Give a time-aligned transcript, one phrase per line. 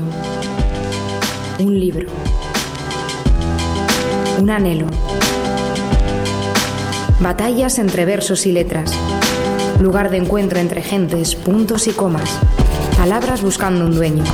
[0.00, 2.08] Un libro.
[4.40, 4.86] Un anhelo.
[7.20, 8.98] Batallas entre versos y letras.
[9.80, 12.40] Lugar de encuentro entre gentes, puntos y comas.
[12.96, 14.24] Palabras buscando un dueño.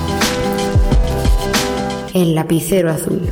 [2.15, 3.23] El lapicero azul.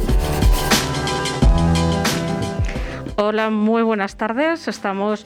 [3.15, 4.67] Hola, muy buenas tardes.
[4.67, 5.25] Estamos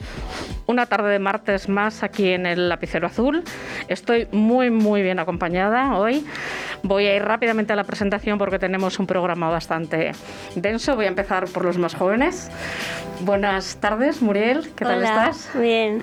[0.71, 3.43] una tarde de martes más aquí en el Lapicero Azul.
[3.87, 6.25] Estoy muy, muy bien acompañada hoy.
[6.83, 10.13] Voy a ir rápidamente a la presentación porque tenemos un programa bastante
[10.55, 10.95] denso.
[10.95, 12.49] Voy a empezar por los más jóvenes.
[13.21, 14.71] Buenas tardes, Muriel.
[14.75, 15.51] ¿Qué tal estás?
[15.53, 16.01] Bien.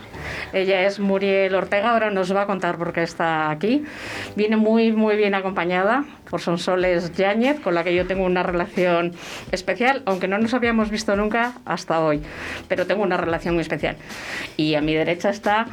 [0.52, 3.84] Ella es Muriel Ortega, ahora nos va a contar por qué está aquí.
[4.37, 9.12] Viene muy, muy bien acompañada por Sonsoles Yáñez, con la que yo tengo una relación
[9.51, 12.23] especial, aunque no nos habíamos visto nunca hasta hoy,
[12.68, 13.96] pero tengo una relación muy especial.
[14.56, 15.66] Y a mi derecha está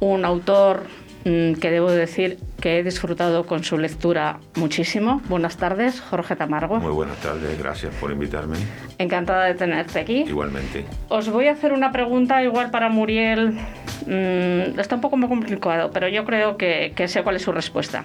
[0.00, 0.84] un autor
[1.26, 5.20] que debo decir que he disfrutado con su lectura muchísimo.
[5.28, 6.78] Buenas tardes, Jorge Tamargo.
[6.78, 8.56] Muy buenas tardes, gracias por invitarme.
[8.98, 10.20] Encantada de tenerte aquí.
[10.20, 10.84] Igualmente.
[11.08, 13.58] Os voy a hacer una pregunta igual para Muriel.
[14.06, 17.50] mm, está un poco muy complicado, pero yo creo que, que sé cuál es su
[17.50, 18.04] respuesta.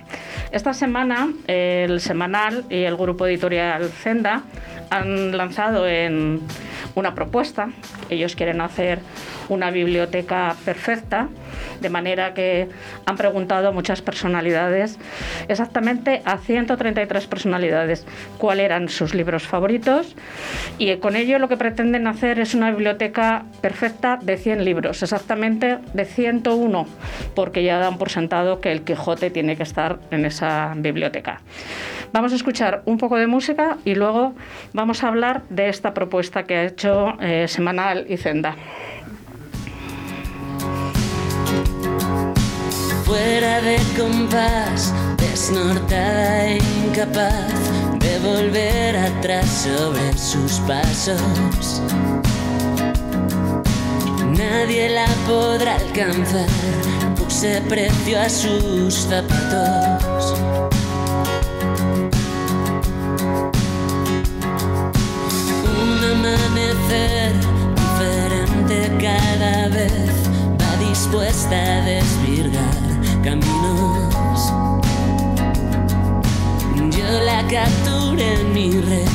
[0.51, 4.41] Esta semana el semanal y el grupo editorial Zenda
[4.89, 6.41] han lanzado en
[6.95, 7.69] una propuesta.
[8.09, 8.99] Ellos quieren hacer
[9.49, 11.27] una biblioteca perfecta,
[11.81, 12.69] de manera que
[13.05, 14.97] han preguntado a muchas personalidades,
[15.47, 18.05] exactamente a 133 personalidades,
[18.37, 20.15] cuáles eran sus libros favoritos
[20.77, 25.79] y con ello lo que pretenden hacer es una biblioteca perfecta de 100 libros, exactamente
[25.93, 26.87] de 101,
[27.35, 31.41] porque ya dan por sentado que el Quijote tiene que estar en esa biblioteca.
[32.13, 34.33] Vamos a escuchar un poco de música y luego
[34.73, 38.55] vamos a hablar de esta propuesta que ha hecho eh, Semanal y Zenda.
[43.11, 47.53] fuera de compás, desnortada e incapaz
[47.99, 51.81] de volver atrás sobre sus pasos.
[54.37, 56.47] Nadie la podrá alcanzar,
[57.17, 60.80] puse precio a sus zapatos.
[66.11, 67.33] Amanecer
[67.75, 70.11] diferente cada vez
[70.59, 72.81] va dispuesta a desvirgar
[73.23, 74.51] caminos.
[76.97, 79.07] Yo la capturé en mi red,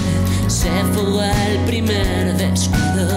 [0.46, 3.08] se fugó al primer descuido.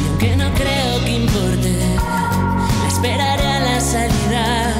[0.00, 1.76] Y aunque no creo que importe,
[2.82, 4.74] la esperaré a la salida,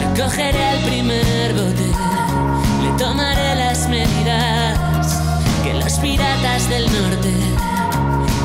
[0.00, 1.90] la cogeré al primer bote,
[2.84, 5.22] le tomaré las medidas
[5.62, 7.32] que los piratas del norte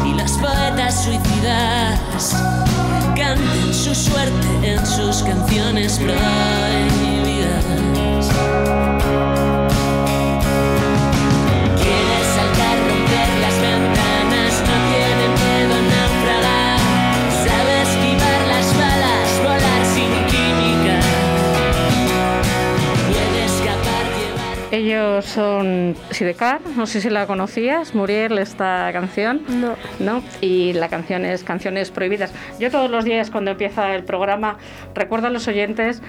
[0.06, 2.36] y los poetas suicidas
[3.16, 6.20] canten su suerte en sus canciones prohibidas.
[24.80, 29.42] Ellos son Sidecar, no sé si la conocías, Muriel, esta canción.
[29.50, 29.76] No.
[30.00, 30.24] ¿no?
[30.40, 32.34] Y la canción es Canciones Prohibidas.
[32.62, 34.58] Yo todos los días cuando empieza el programa
[34.96, 36.02] recuerdo a los oyentes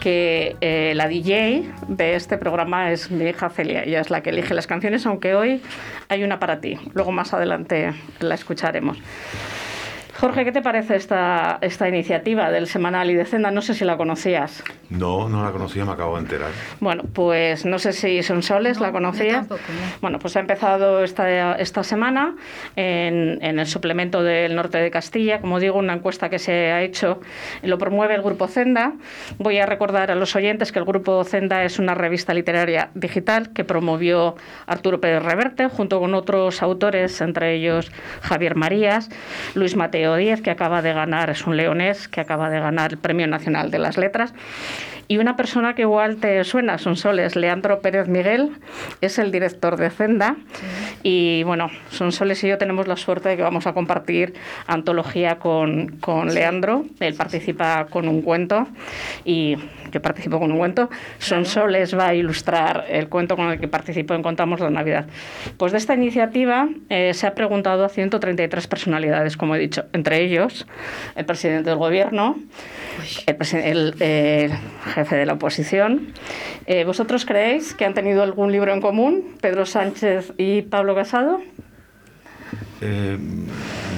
[0.00, 4.30] que eh, la DJ de este programa es mi hija Celia, ella es la que
[4.30, 5.62] elige las canciones, aunque hoy
[6.08, 6.80] hay una para ti.
[6.94, 8.98] Luego más adelante la escucharemos.
[10.18, 13.50] Jorge, ¿qué te parece esta, esta iniciativa del Semanal y de Zenda?
[13.50, 14.64] No sé si la conocías.
[14.88, 16.50] No, no la conocía, me acabo de enterar.
[16.80, 19.40] Bueno, pues no sé si Sonsoles la conocía.
[19.40, 19.98] tampoco, no.
[20.00, 22.34] Bueno, pues ha empezado esta, esta semana
[22.76, 25.40] en, en el suplemento del norte de Castilla.
[25.40, 27.20] Como digo, una encuesta que se ha hecho,
[27.62, 28.94] lo promueve el Grupo Zenda.
[29.38, 33.52] Voy a recordar a los oyentes que el Grupo Zenda es una revista literaria digital
[33.52, 39.10] que promovió Arturo Pérez Reverte junto con otros autores, entre ellos Javier Marías,
[39.54, 42.98] Luis Mateo Díez, que acaba de ganar, es un leonés, que acaba de ganar el
[42.98, 44.32] Premio Nacional de las Letras.
[45.08, 48.52] Y una persona que igual te suena, Sonsoles, Leandro Pérez Miguel,
[49.00, 50.36] es el director de Zenda.
[51.02, 54.34] Y bueno, Sonsoles y yo tenemos la suerte de que vamos a compartir
[54.66, 56.84] antología con, con Leandro.
[57.00, 58.66] Él participa con un cuento
[59.24, 59.56] y
[59.92, 60.90] yo participo con un cuento.
[61.18, 65.06] Sonsoles va a ilustrar el cuento con el que participo en Contamos la Navidad.
[65.56, 70.22] Pues de esta iniciativa eh, se ha preguntado a 133 personalidades, como he dicho, entre
[70.22, 70.66] ellos
[71.14, 72.36] el presidente del gobierno,
[73.26, 74.50] el, el, eh,
[74.96, 76.08] jefe de la oposición.
[76.66, 81.40] Eh, ¿Vosotros creéis que han tenido algún libro en común, Pedro Sánchez y Pablo Casado?
[82.80, 83.18] Eh,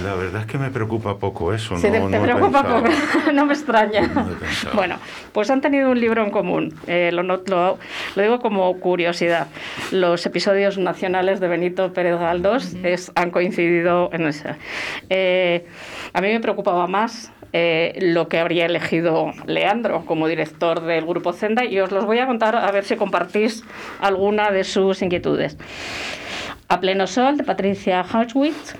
[0.05, 1.77] La verdad es que me preocupa poco eso.
[1.77, 2.85] Sí, no, te, no preocupa pensado.
[2.85, 4.03] poco, no me extraña.
[4.06, 4.27] No
[4.75, 4.97] bueno,
[5.33, 6.75] pues han tenido un libro en común.
[6.87, 9.49] Eh, lo, lo- lo digo como curiosidad.
[9.91, 14.55] Los episodios nacionales de Benito Pérez Galdós es- han coincidido en ese.
[15.11, 15.67] Eh,
[16.12, 21.33] a mí me preocupaba más eh, lo que habría elegido Leandro como director del Grupo
[21.33, 23.65] Zenda y os los voy a contar a ver si compartís
[24.00, 25.56] alguna de sus inquietudes.
[26.71, 28.75] A pleno sol, de Patricia Hauschwitz.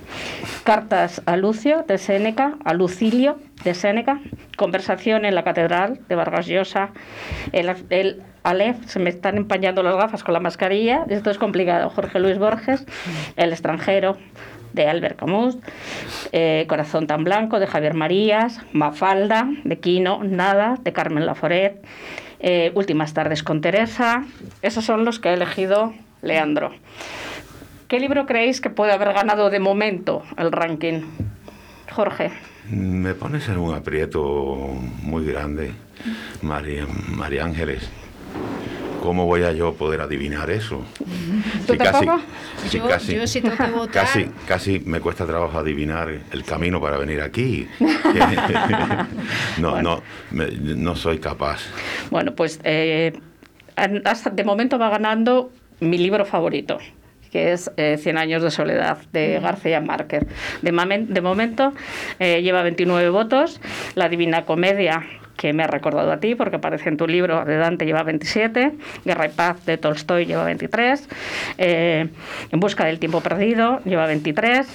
[0.62, 2.59] Cartas a Lucio, de Séneca.
[2.62, 4.20] A Lucilio, de Séneca.
[4.59, 6.91] Conversación en la catedral, de Vargas Llosa.
[7.53, 11.06] El, el Aleph, se me están empañando las gafas con la mascarilla.
[11.09, 11.88] Esto es complicado.
[11.88, 12.85] Jorge Luis Borges.
[13.37, 14.19] El extranjero,
[14.73, 15.56] de Albert Camus.
[16.32, 18.61] Eh, Corazón tan blanco, de Javier Marías.
[18.73, 20.23] Mafalda, de Quino.
[20.25, 21.85] Nada, de Carmen Laforet.
[22.41, 24.25] Eh, Últimas tardes con Teresa.
[24.62, 25.93] Esos son los que ha elegido
[26.23, 26.73] Leandro.
[27.88, 31.03] ¿Qué libro creéis que puede haber ganado de momento el ranking?
[31.91, 32.31] Jorge.
[32.71, 34.56] Me pones en un aprieto
[35.03, 35.73] muy grande,
[36.43, 37.88] María, María Ángeles.
[39.03, 40.85] ¿Cómo voy a yo poder adivinar eso?
[41.67, 42.21] ¿Tú Si casi, tampoco?
[42.67, 44.05] si Yo- casi, yo sí tengo que votar.
[44.05, 47.67] casi, casi me cuesta trabajo adivinar el camino para venir aquí.
[49.59, 51.61] no, no, me- no soy capaz.
[52.11, 53.12] Bueno, pues eh,
[54.05, 55.50] hasta de momento va ganando
[55.81, 56.79] mi libro favorito
[57.31, 60.25] que es eh, Cien años de soledad, de García Márquez.
[60.62, 61.75] De momento
[62.19, 63.61] eh, lleva 29 votos,
[63.95, 65.05] La Divina Comedia,
[65.38, 68.73] que me ha recordado a ti, porque aparece en tu libro de Dante, lleva 27,
[69.05, 71.08] Guerra y Paz de Tolstoy lleva 23,
[71.58, 72.08] eh,
[72.50, 74.67] En Busca del Tiempo Perdido lleva 23,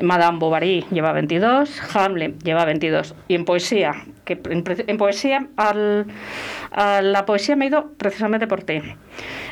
[0.00, 7.26] Madame Bovary lleva 22, Hamlet lleva 22, y en poesía, que en, poesía, a la
[7.26, 8.80] poesía me he ido precisamente por ti.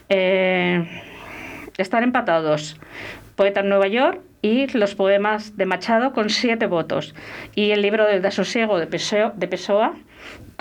[0.08, 0.86] Eh,
[1.76, 2.78] están empatados.
[3.34, 7.14] Poeta en Nueva York y los poemas de Machado con siete votos.
[7.54, 9.94] Y el libro del desosiego de Pessoa, de Pessoa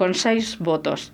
[0.01, 1.11] con seis votos.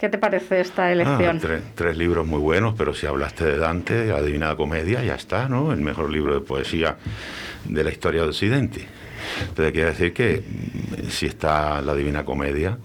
[0.00, 1.38] ¿Qué te parece esta Ah, elección?
[1.38, 5.50] tre- tres libros muy buenos, pero si hablaste de Dante, La Divina Comedia, ya está,
[5.50, 5.70] ¿no?
[5.70, 6.96] El mejor libro de poesía
[7.66, 8.86] de la historia de Occidente.
[9.48, 12.78] Entonces quiere decir que mm, si está La Divina Comedia,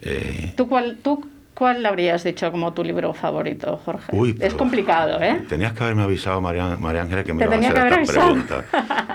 [0.00, 4.12] eh, ¿Tú cuál, tú cuál habrías dicho como tu libro favorito, Jorge?
[4.14, 5.42] Uy, es complicado, ¿eh?
[5.48, 8.64] Tenías que haberme avisado, María, María Ángeles, que me Te ibas a hacer estas preguntas.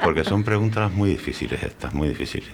[0.03, 2.49] Porque son preguntas muy difíciles estas, muy difíciles.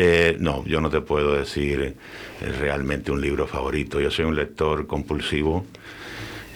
[0.00, 4.00] Eh, no, yo no te puedo decir eh, realmente un libro favorito.
[4.00, 5.66] Yo soy un lector compulsivo,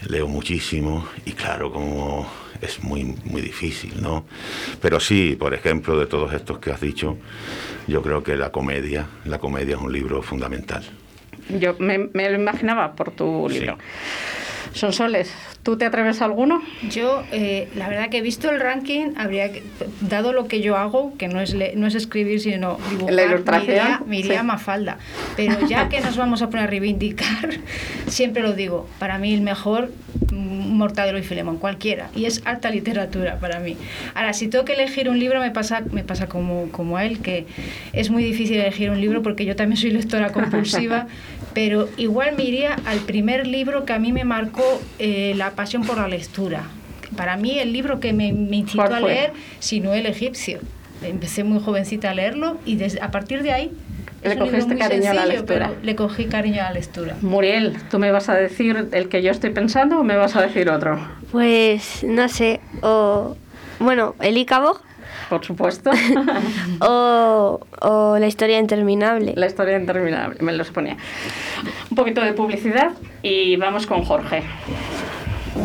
[0.09, 2.31] leo muchísimo y claro, como
[2.61, 4.27] es muy, muy difícil, ¿no?
[4.81, 7.19] Pero sí, por ejemplo, de todos estos que has dicho,
[7.89, 10.85] yo creo que la comedia, la comedia es un libro fundamental.
[11.49, 13.67] Yo me, me lo imaginaba por tu Sí.
[14.73, 14.79] Libro.
[14.79, 15.33] Sonsoles,
[15.63, 16.63] ¿tú te atreves a alguno?
[16.91, 19.51] Yo, eh, la verdad que he visto el ranking, habría
[20.01, 23.25] dado lo que yo hago, que no es, le- no es escribir, sino dibujar, La
[23.25, 24.47] ilustración, me iría, sí.
[24.47, 24.99] Mafalda.
[25.37, 27.51] Pero ya que nos vamos a poner a reivindicar,
[28.07, 29.91] siempre lo digo, para mí el mejor,
[30.33, 32.09] mm, Mortadelo y Filemón, cualquiera.
[32.17, 33.77] Y es alta literatura para mí.
[34.15, 37.21] Ahora, si tengo que elegir un libro, me pasa, me pasa como, como a él,
[37.21, 37.47] que
[37.93, 41.07] es muy difícil elegir un libro porque yo también soy lectora compulsiva,
[41.55, 45.85] pero igual me iría al primer libro que a mí me marcó eh, la pasión
[45.85, 46.65] por la lectura.
[47.17, 50.61] Para mí el libro que me, me incitó ¿Cuál a leer, Sinué el egipcio.
[51.03, 53.73] Empecé muy jovencita a leerlo y desde, a partir de ahí...
[54.23, 55.73] Le cogiste cariño a la sencillo, lectura.
[55.83, 57.17] Le cogí cariño a la lectura.
[57.23, 60.43] Muriel, ¿tú me vas a decir el que yo estoy pensando o me vas a
[60.43, 61.01] decir otro?
[61.33, 63.37] Pues no sé, o
[63.81, 64.81] bueno, el Icabog
[65.29, 65.91] Por supuesto.
[66.81, 69.33] o, o la historia interminable.
[69.37, 70.97] La historia interminable, me lo suponía.
[71.91, 74.43] Un poquito de publicidad y vamos con Jorge.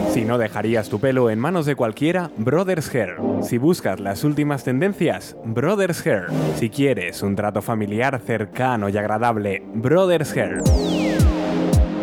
[0.09, 3.17] Si no dejarías tu pelo en manos de cualquiera, Brothers Hair.
[3.41, 6.25] Si buscas las últimas tendencias, Brothers Hair.
[6.55, 10.63] Si quieres un trato familiar cercano y agradable, Brothers Hair.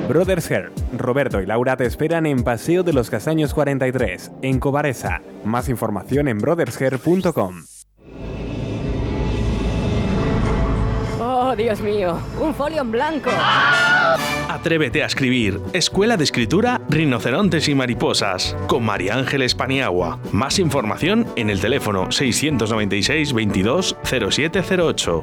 [0.09, 0.71] Brothers Hair.
[0.97, 5.23] Roberto y Laura te esperan en Paseo de los Castaños 43, en Cobaresa.
[5.45, 7.65] Más información en brothershair.com.
[11.21, 13.31] Oh, Dios mío, un folio en blanco.
[14.49, 15.61] Atrévete a escribir.
[15.73, 18.57] Escuela de Escritura Rinocerontes y Mariposas.
[18.67, 20.19] Con María Ángeles Paniagua.
[20.33, 25.23] Más información en el teléfono 696 22 0708.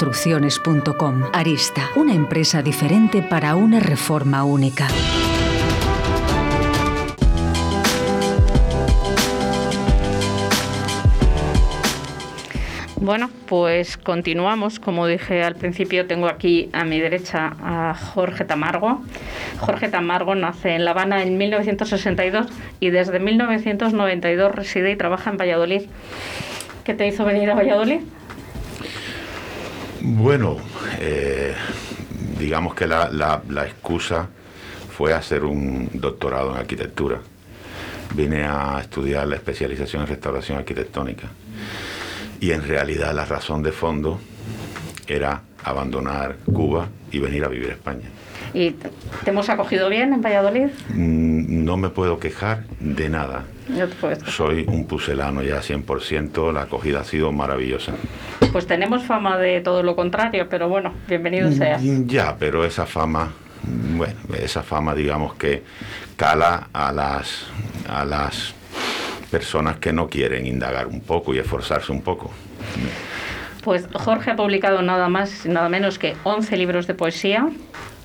[1.95, 4.87] una empresa diferente para una reforma única.
[12.95, 14.79] Bueno, pues continuamos.
[14.79, 19.03] Como dije al principio, tengo aquí a mi derecha a Jorge Tamargo.
[19.59, 22.47] Jorge Tamargo nace en La Habana en 1962
[22.79, 25.83] y desde 1992 reside y trabaja en Valladolid.
[26.83, 28.01] ¿Qué te hizo venir a Valladolid?
[30.03, 30.57] Bueno,
[30.99, 31.53] eh,
[32.39, 34.27] digamos que la, la, excusa
[34.97, 37.19] fue hacer un doctorado en arquitectura.
[38.15, 41.27] Vine a estudiar la especialización en restauración arquitectónica.
[42.39, 44.19] Y en realidad la razón de fondo
[45.07, 48.09] era abandonar Cuba y venir a vivir a España.
[48.53, 48.89] ¿Y te
[49.29, 50.69] hemos acogido bien en Valladolid?
[50.89, 53.45] Mm, no me puedo quejar de nada.
[54.27, 57.93] Soy un pucelano ya 100%, la acogida ha sido maravillosa.
[58.51, 61.79] Pues tenemos fama de todo lo contrario, pero bueno, bienvenido mm, sea.
[62.05, 63.31] Ya, pero esa fama,
[63.95, 65.63] bueno, esa fama digamos que
[66.15, 67.47] cala a las,
[67.89, 68.53] a las
[69.31, 72.31] personas que no quieren indagar un poco y esforzarse un poco.
[73.63, 77.47] Pues Jorge ha publicado nada más, nada menos que 11 libros de poesía,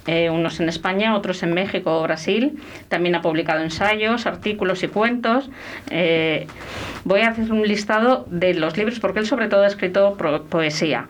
[0.06, 2.58] eh, unos en España, otros en México o Brasil.
[2.88, 5.50] También ha publicado ensayos, artículos y cuentos.
[5.90, 6.46] Eh,
[7.04, 10.16] voy a hacer un listado de los libros, porque él sobre todo ha escrito
[10.48, 11.08] poesía.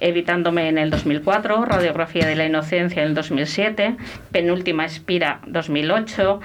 [0.00, 3.96] Evitándome en el 2004, Radiografía de la Inocencia en el 2007,
[4.30, 6.40] Penúltima Espira 2008.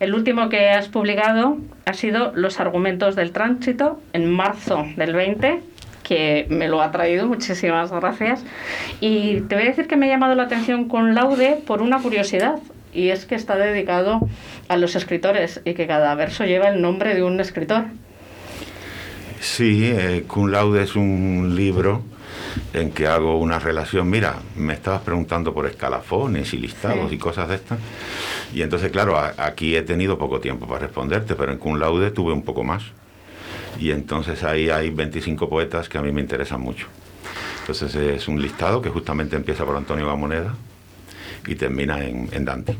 [0.00, 5.69] El último que has publicado ha sido Los argumentos del tránsito en marzo del 20
[6.10, 8.44] que me lo ha traído, muchísimas gracias.
[8.98, 12.02] Y te voy a decir que me ha llamado la atención con laude por una
[12.02, 12.58] curiosidad,
[12.92, 14.18] y es que está dedicado
[14.66, 17.84] a los escritores y que cada verso lleva el nombre de un escritor.
[19.38, 22.02] Sí, eh, Cum Laude es un libro
[22.74, 24.10] en que hago una relación.
[24.10, 27.78] Mira, me estabas preguntando por escalafones y listados y cosas de estas.
[28.52, 32.32] Y entonces, claro, aquí he tenido poco tiempo para responderte, pero en Cum Laude tuve
[32.32, 32.82] un poco más
[33.78, 36.86] y entonces ahí hay 25 poetas que a mí me interesan mucho.
[37.60, 40.54] Entonces es un listado que justamente empieza por Antonio Gamoneda
[41.46, 42.76] y termina en, Dante.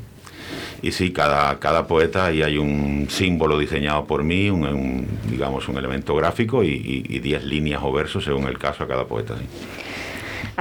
[0.83, 5.77] Y sí, cada, cada poeta ahí hay un símbolo diseñado por mí, un, digamos un
[5.77, 9.37] elemento gráfico y 10 líneas o versos según el caso a cada poeta.
[9.37, 9.45] Sí.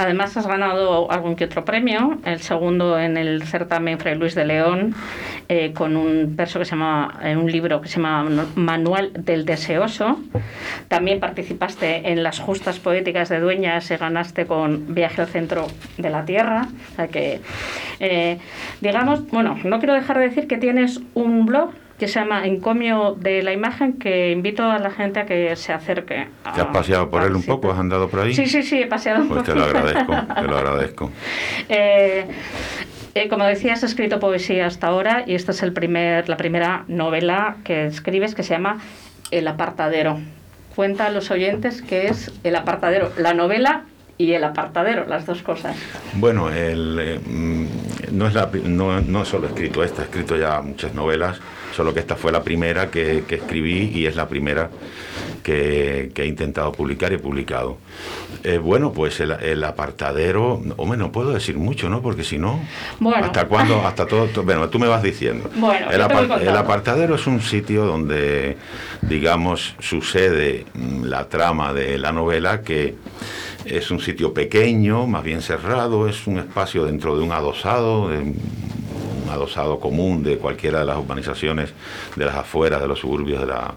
[0.00, 4.46] Además has ganado algún que otro premio, el segundo en el certamen Fray Luis de
[4.46, 4.94] León,
[5.46, 9.44] eh, con un verso que se llama, en un libro que se llama Manual del
[9.44, 10.18] Deseoso.
[10.88, 15.66] También participaste en las justas poéticas de Dueñas y ganaste con Viaje al centro
[15.98, 16.68] de la Tierra.
[17.12, 17.42] Que,
[17.98, 18.38] eh,
[18.80, 23.14] digamos, bueno, no quiero dejar de decir que tienes un blog que se llama Encomio
[23.20, 26.28] de la Imagen, que invito a la gente a que se acerque.
[26.54, 27.70] ¿Te has paseado por él un poco?
[27.70, 28.34] ¿Has andado por ahí?
[28.34, 29.52] Sí, sí, sí, he paseado un pues poco.
[29.52, 31.10] te lo agradezco, te lo agradezco.
[31.68, 32.26] Eh,
[33.14, 36.84] eh, como decías, has escrito poesía hasta ahora y esta es el primer, la primera
[36.88, 38.80] novela que escribes que se llama
[39.30, 40.18] El apartadero.
[40.74, 43.84] Cuenta a los oyentes qué es El apartadero, la novela
[44.16, 45.76] y el apartadero, las dos cosas.
[46.14, 47.66] Bueno, el, eh, mm,
[48.12, 51.40] no, es la, no, no solo he escrito esta, he escrito ya muchas novelas
[51.74, 54.70] solo que esta fue la primera que, escribí y es la primera
[55.42, 57.78] que, he intentado publicar y he publicado.
[58.42, 62.02] Eh, bueno, pues el, apartadero, hombre, no puedo decir mucho, ¿no?
[62.02, 62.60] Porque si no,
[63.14, 63.86] ¿hasta cuándo?
[63.86, 65.50] Hasta todo, bueno, tú me vas diciendo.
[65.90, 66.00] el,
[66.42, 68.56] el apartadero es un sitio donde,
[69.02, 72.94] digamos, sucede mm, la trama de la novela que
[73.64, 78.10] es un sitio pequeño, más bien cerrado, es un espacio dentro de un adosado,
[79.30, 81.72] adosado común de cualquiera de las urbanizaciones
[82.16, 83.74] de las afueras, de los suburbios de, la,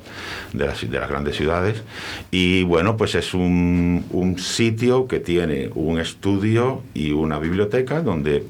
[0.53, 1.83] de, las, de las grandes ciudades.
[2.31, 8.43] Y bueno, pues es un, un sitio que tiene un estudio y una biblioteca donde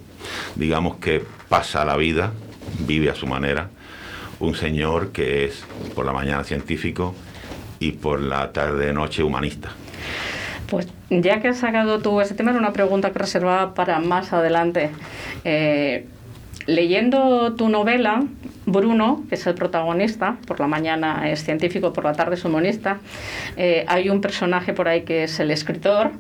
[0.56, 2.32] digamos que pasa la vida,
[2.88, 3.70] vive a su manera,
[4.40, 5.64] un señor que es
[5.96, 7.14] por la mañana científico
[7.80, 9.70] y por la tarde noche humanista.
[10.68, 14.34] Pues ya que has sacado tú ese tema, era una pregunta que reservaba para más
[14.34, 14.90] adelante.
[15.44, 16.08] Eh,
[16.66, 18.24] leyendo tu novela,
[18.66, 23.00] Bruno, que es el protagonista, por la mañana es científico, por la tarde es humanista,
[23.58, 26.12] eh, hay un personaje por ahí que es el escritor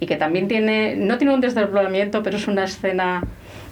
[0.00, 3.22] y que también tiene, no tiene un desdoblamiento, pero es una escena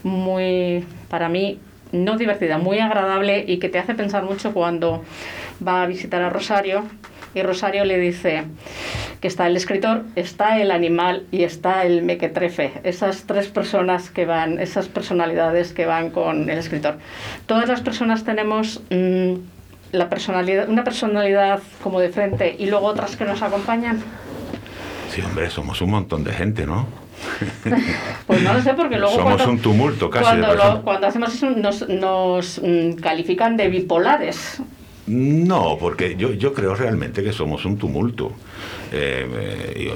[0.02, 1.58] muy, para mí,
[1.92, 5.04] no divertida, muy agradable y que te hace pensar mucho cuando
[5.66, 6.84] va a visitar a Rosario
[7.34, 8.44] y Rosario le dice
[9.20, 12.72] que está el escritor, está el animal y está el mequetrefe.
[12.84, 16.98] Esas tres personas que van, esas personalidades que van con el escritor.
[17.46, 19.34] Todas las personas tenemos mm,
[19.92, 24.02] la personalidad, una personalidad como de frente y luego otras que nos acompañan.
[25.10, 26.86] Sí, hombre, somos un montón de gente, ¿no?
[28.26, 29.16] pues no lo sé, porque luego.
[29.16, 30.24] Somos un tumulto casi.
[30.24, 34.60] Cuando, cuando hacemos eso, nos, nos mm, califican de bipolares.
[35.08, 38.32] No, porque yo, yo creo realmente que somos un tumulto.
[38.92, 39.26] Eh,
[39.76, 39.92] eh,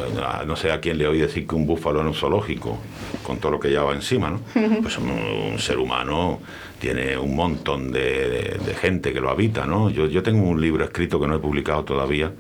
[0.46, 2.78] no sé a quién le oí decir que un búfalo era un zoológico,
[3.22, 4.40] con todo lo que lleva encima, ¿no?
[4.82, 6.40] Pues un, ser humano
[6.78, 9.90] tiene un montón de, gente que lo habita, ¿no?
[9.90, 12.32] Yo, yo tengo un libro escrito que no he publicado todavía,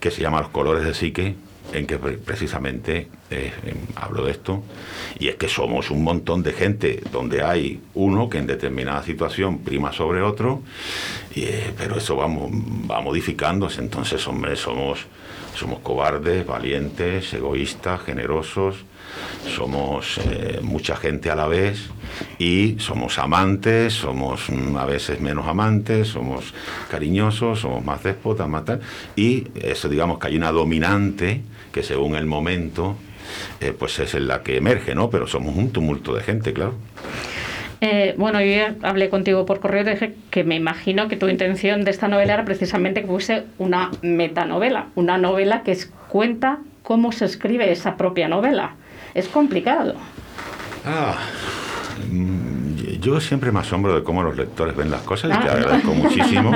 [0.00, 1.36] que se llama Los colores de psique,
[1.74, 3.52] en que precisamente eh,
[3.96, 4.62] hablo de esto,
[5.18, 9.58] y es que somos un montón de gente donde hay uno que en determinada situación
[9.58, 10.62] prima sobre otro,
[11.34, 15.06] eh, pero eso va, va modificándose, entonces, hombre, somos,
[15.56, 18.84] somos cobardes, valientes, egoístas, generosos,
[19.48, 21.90] somos eh, mucha gente a la vez
[22.38, 26.54] y somos amantes, somos mm, a veces menos amantes, somos
[26.90, 28.80] cariñosos, somos más déspotas, más tal,
[29.16, 31.42] y eso digamos que hay una dominante
[31.72, 32.96] que según el momento
[33.60, 35.10] eh, pues es en la que emerge, ¿no?
[35.10, 36.74] Pero somos un tumulto de gente, claro.
[37.80, 41.84] Eh, bueno, yo ya hablé contigo por correo, dije que me imagino que tu intención
[41.84, 45.76] de esta novela era precisamente que fuese una metanovela, una novela que
[46.08, 48.76] cuenta cómo se escribe esa propia novela
[49.14, 49.94] es complicado.
[50.84, 51.16] Ah,
[52.10, 52.54] mm,
[53.00, 55.52] yo siempre me asombro de cómo los lectores ven las cosas y te ah.
[55.52, 56.52] agradezco muchísimo.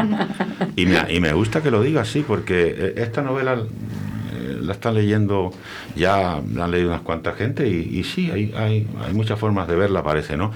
[0.76, 4.72] Y me, y me gusta que lo digas así, porque eh, esta novela eh, la
[4.72, 5.52] están leyendo,
[5.96, 9.76] ya la han leído unas cuantas gente y, sí, hay, hay, hay, muchas formas de
[9.76, 10.52] verla, parece, ¿no?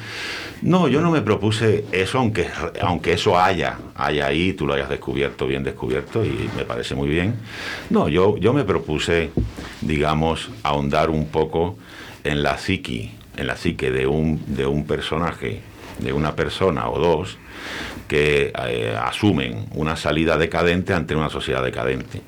[0.62, 2.49] No, yo no me propuse eso, aunque,
[2.80, 7.09] aunque eso haya, haya ahí, tú lo hayas descubierto, bien descubierto, y me parece muy
[7.09, 7.35] bien.
[7.90, 9.30] No, yo, yo me propuse,
[9.80, 11.76] digamos, ahondar un poco
[12.24, 15.60] en la psiqui, en la psique de un, de un personaje,
[15.98, 17.38] de una persona o dos,
[18.08, 22.20] que eh, asumen una salida decadente ante una sociedad decadente.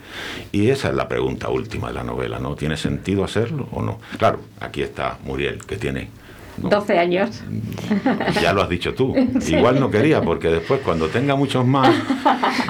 [0.53, 2.55] Y esa es la pregunta última de la novela, ¿no?
[2.55, 4.01] ¿Tiene sentido hacerlo o no?
[4.19, 6.09] Claro, aquí está Muriel, que tiene
[6.57, 7.43] 12 años.
[8.41, 9.15] Ya lo has dicho tú.
[9.47, 11.95] Igual no quería, porque después cuando tenga muchos más,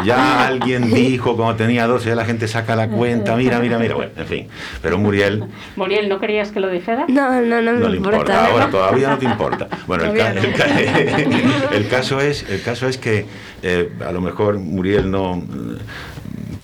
[0.04, 3.94] ya alguien dijo cuando tenía 12, ya la gente saca la cuenta, mira, mira, mira,
[3.94, 4.48] bueno, en fin.
[4.82, 5.44] Pero Muriel...
[5.76, 7.04] Muriel, ¿no querías que lo dijera?
[7.08, 8.46] No, no, no, no le importa.
[8.46, 9.68] Ahora todavía no te importa.
[9.86, 10.04] Bueno,
[11.72, 13.26] el, caso es, el caso es que
[13.62, 15.42] eh, a lo mejor Muriel no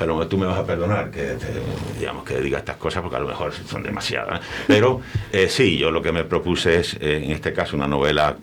[0.00, 1.36] pero tú me vas a perdonar que,
[1.98, 4.40] digamos, que diga estas cosas porque a lo mejor son demasiadas.
[4.66, 8.34] Pero eh, sí, yo lo que me propuse es, eh, en este caso, una novela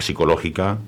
[0.00, 0.78] psicológica,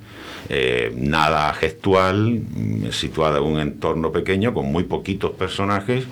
[0.48, 6.04] eh, nada gestual, mm, situada en un entorno pequeño con muy poquitos personajes,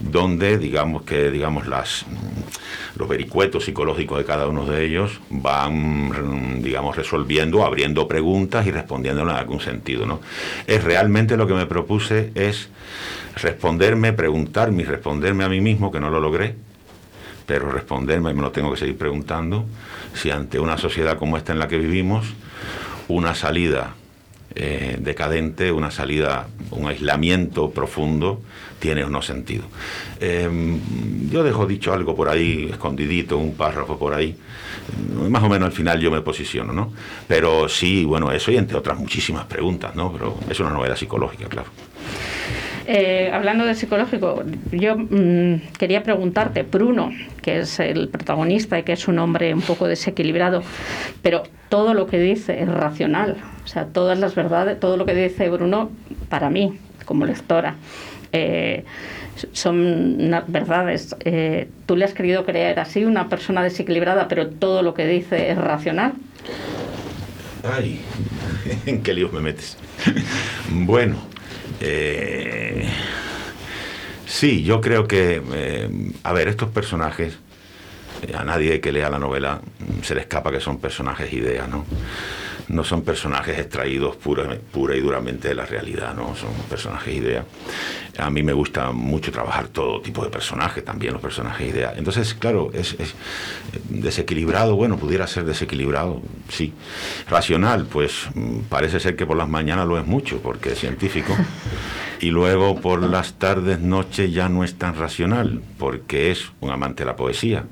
[0.00, 6.58] donde digamos que digamos las mm, los vericuetos psicológicos de cada uno de ellos van
[6.58, 10.20] mm, digamos resolviendo, abriendo preguntas y respondiendo en algún sentido, ¿no?
[10.66, 12.68] Es realmente lo que me propuse es
[13.36, 16.54] responderme, preguntarme y responderme a mí mismo, que no lo logré,
[17.46, 19.64] pero responderme, me lo tengo que seguir preguntando,
[20.14, 22.26] si ante una sociedad como esta en la que vivimos,
[23.08, 23.94] una salida
[24.54, 28.40] eh, decadente, una salida, un aislamiento profundo,
[28.78, 29.64] tiene o no sentido.
[30.20, 30.78] Em,
[31.28, 34.36] yo dejo dicho algo por ahí, escondidito, un párrafo por ahí,
[35.28, 36.92] más o menos al final yo me posiciono, ¿no?
[37.26, 40.12] Pero sí, bueno, eso y entre otras muchísimas preguntas, ¿no?
[40.12, 41.70] Pero es una novela psicológica, claro.
[42.86, 48.92] Eh, hablando de psicológico, yo mm, quería preguntarte, Bruno, que es el protagonista y que
[48.92, 50.62] es un hombre un poco desequilibrado,
[51.22, 55.14] pero todo lo que dice es racional, o sea, todas las verdades, todo lo que
[55.14, 55.90] dice Bruno,
[56.28, 57.76] para mí, como lectora,
[58.32, 58.84] eh,
[59.52, 61.16] son verdades.
[61.20, 65.50] Eh, ¿Tú le has querido creer así, una persona desequilibrada, pero todo lo que dice
[65.50, 66.12] es racional?
[67.62, 68.00] Ay,
[68.86, 69.78] ¿en qué líos me metes?
[70.70, 71.16] bueno,
[71.80, 72.88] eh,
[74.26, 77.38] sí, yo creo que, eh, a ver, estos personajes,
[78.22, 79.60] eh, a nadie que lea la novela
[80.02, 81.84] se le escapa que son personajes ideas, ¿no?
[82.68, 86.34] No son personajes extraídos pura, pura y duramente de la realidad, ¿no?
[86.34, 87.44] Son personajes idea.
[88.18, 91.94] A mí me gusta mucho trabajar todo tipo de personajes, también los personajes idea.
[91.96, 93.14] Entonces, claro, es, es
[93.88, 96.72] desequilibrado, bueno, pudiera ser desequilibrado, sí.
[97.28, 101.36] Racional, pues mm, parece ser que por las mañanas lo es mucho, porque es científico.
[102.20, 107.02] Y luego por las tardes, noches ya no es tan racional, porque es un amante
[107.02, 107.64] de la poesía.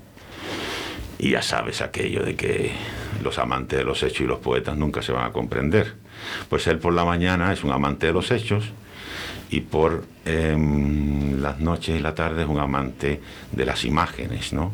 [1.18, 2.72] Y ya sabes aquello de que
[3.22, 5.94] los amantes de los hechos y los poetas nunca se van a comprender.
[6.48, 8.72] Pues él por la mañana es un amante de los hechos
[9.50, 13.20] y por em, las noches y la tarde es un amante
[13.52, 14.72] de las imágenes, ¿no?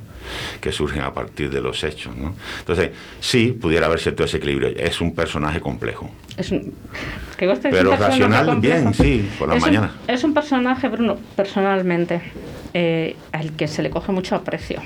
[0.61, 2.14] que surgen a partir de los hechos.
[2.16, 2.34] ¿no?
[2.61, 4.68] Entonces, sí, pudiera haber cierto desequilibrio.
[4.68, 6.11] Es un personaje complejo.
[6.37, 6.74] Es un,
[7.37, 9.92] Pero racional, bien, sí, por la mañana.
[10.06, 12.20] es un personaje, Bruno, personalmente,
[12.74, 14.80] eh, al que se le coge mucho aprecio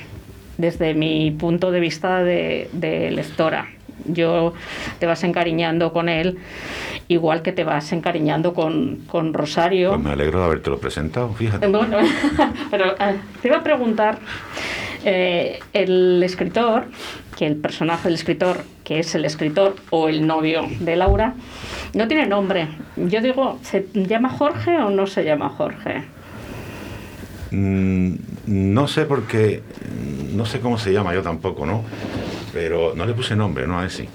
[0.63, 3.67] desde mi punto de vista de, lectora.
[4.07, 4.55] Yo
[4.99, 6.39] te vas encariñando con él,
[7.09, 9.91] igual que te vas encariñando con, con Rosario.
[9.91, 11.69] Pues me alegro de haberte lo presentado, fíjate.
[12.71, 14.19] pero eh, te iba a preguntar,
[15.05, 16.87] eh, el escritor,
[17.37, 21.35] que el personaje del escritor, que es el escritor o el novio de Laura,
[21.93, 22.69] no tiene nombre.
[22.97, 26.05] Yo digo, ¿se llama Jorge o no se llama Jorge?
[27.51, 28.15] Mm,
[28.47, 29.63] no sé por qué,
[30.35, 31.85] no sé cómo se llama yo tampoco, ¿no?
[32.53, 33.79] Pero no le puse nombre, ¿no?
[33.79, 33.91] A ver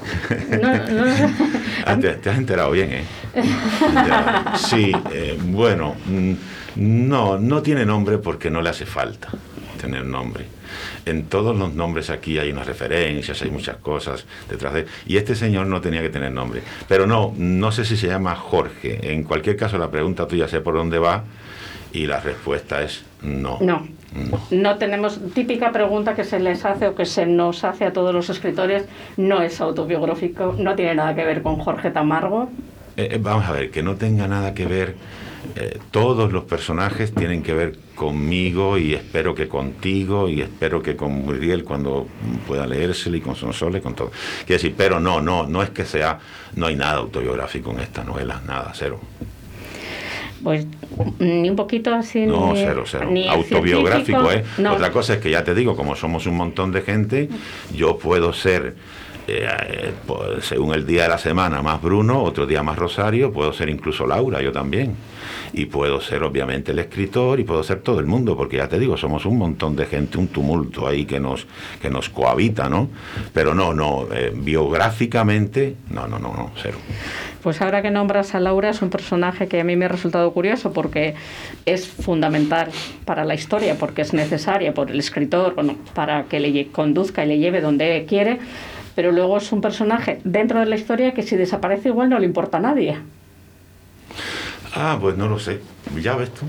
[1.86, 3.04] ah, te, has enterado bien, ¿eh?
[4.56, 6.34] Sí, eh, bueno, mm,
[6.76, 9.30] no, no tiene nombre porque no le hace falta
[9.78, 10.46] tener nombre.
[11.06, 14.86] En todos los nombres aquí hay unas referencias, hay muchas cosas detrás de...
[15.06, 16.62] Y este señor no tenía que tener nombre.
[16.88, 19.14] Pero no, no sé si se llama Jorge.
[19.14, 21.24] En cualquier caso, la pregunta tuya sé por dónde va
[21.94, 23.60] y la respuesta es no.
[23.62, 23.88] No.
[24.52, 24.78] No.
[24.78, 28.30] tenemos típica pregunta que se les hace o que se nos hace a todos los
[28.30, 28.86] escritores,
[29.18, 32.50] no es autobiográfico, no tiene nada que ver con Jorge Tamargo.
[32.96, 34.96] Eh, eh, vamos a ver, que no tenga nada que ver,
[35.56, 40.96] eh, todos los personajes tienen que ver conmigo y espero que contigo y espero que
[40.96, 42.08] con Muriel cuando
[42.48, 44.12] pueda leérselo y con Sonsole, con todo.
[44.46, 46.20] Quiero decir, pero no, no, no es que sea,
[46.56, 49.00] no hay nada autobiográfico en esta novela, nada, cero.
[50.44, 50.68] Pues
[51.20, 52.26] ni un poquito así.
[52.26, 53.10] No, cero, cero.
[53.30, 54.44] Autobiográfico, ¿eh?
[54.70, 57.30] Otra cosa es que ya te digo, como somos un montón de gente,
[57.74, 58.76] yo puedo ser.
[59.30, 63.52] Eh, pues, según el día de la semana, más Bruno, otro día más Rosario, puedo
[63.52, 64.96] ser incluso Laura, yo también.
[65.52, 68.80] Y puedo ser obviamente el escritor y puedo ser todo el mundo, porque ya te
[68.80, 71.46] digo, somos un montón de gente, un tumulto ahí que nos,
[71.82, 72.90] que nos cohabita, ¿no?
[73.34, 76.78] Pero no, no, eh, biográficamente, no, no, no, no, cero.
[77.44, 80.32] Pues ahora que nombras a Laura es un personaje que a mí me ha resultado
[80.32, 81.16] curioso porque
[81.66, 82.70] es fundamental
[83.06, 85.56] para la historia, porque es necesaria por el escritor
[85.94, 88.40] para que le conduzca y le lleve donde quiere,
[88.98, 92.26] pero luego es un personaje dentro de la historia que si desaparece igual no le
[92.26, 92.98] importa a nadie.
[94.74, 95.60] Ah, pues no lo sé.
[96.02, 96.48] Ya ves tú.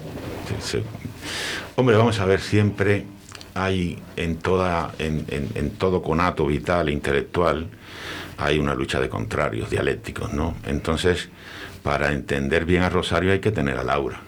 [1.77, 3.05] Hombre, vamos a ver, siempre
[3.53, 7.69] hay en, toda, en, en todo conato vital e intelectual
[8.39, 10.55] hay una lucha de contrarios, dialécticos, ¿no?
[10.65, 11.29] Entonces,
[11.83, 14.23] para entender bien a Rosario hay que tener a Laura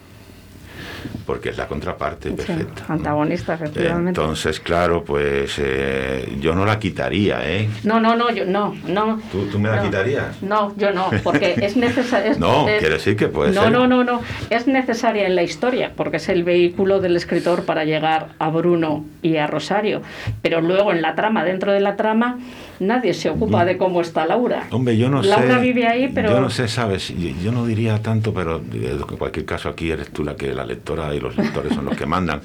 [1.31, 2.93] porque es la contraparte perfecta.
[2.93, 4.21] antagonista, efectivamente.
[4.21, 7.71] Entonces, claro, pues eh, yo no la quitaría, ¿eh?
[7.85, 9.21] No, no, no, yo no, no.
[9.31, 10.43] ¿Tú, me la quitarías?
[10.43, 12.33] No, yo no, porque es necesario.
[12.37, 16.16] no, quiere decir que puede no, No, no, no, es necesaria en la historia, porque
[16.16, 20.03] es el vehículo del escritor para llegar a Bruno y a Rosario,
[20.43, 22.40] pero luego en la trama, dentro de la trama,
[22.81, 24.66] nadie se ocupa de cómo está Laura.
[24.71, 25.29] Hombre, yo no sé.
[25.29, 26.31] Laura vive ahí, pero...
[26.31, 30.25] Yo no sé, sabes, yo, no diría tanto, pero en cualquier caso aquí eres tú
[30.25, 32.40] la que la lectora y los lectores son los que mandan.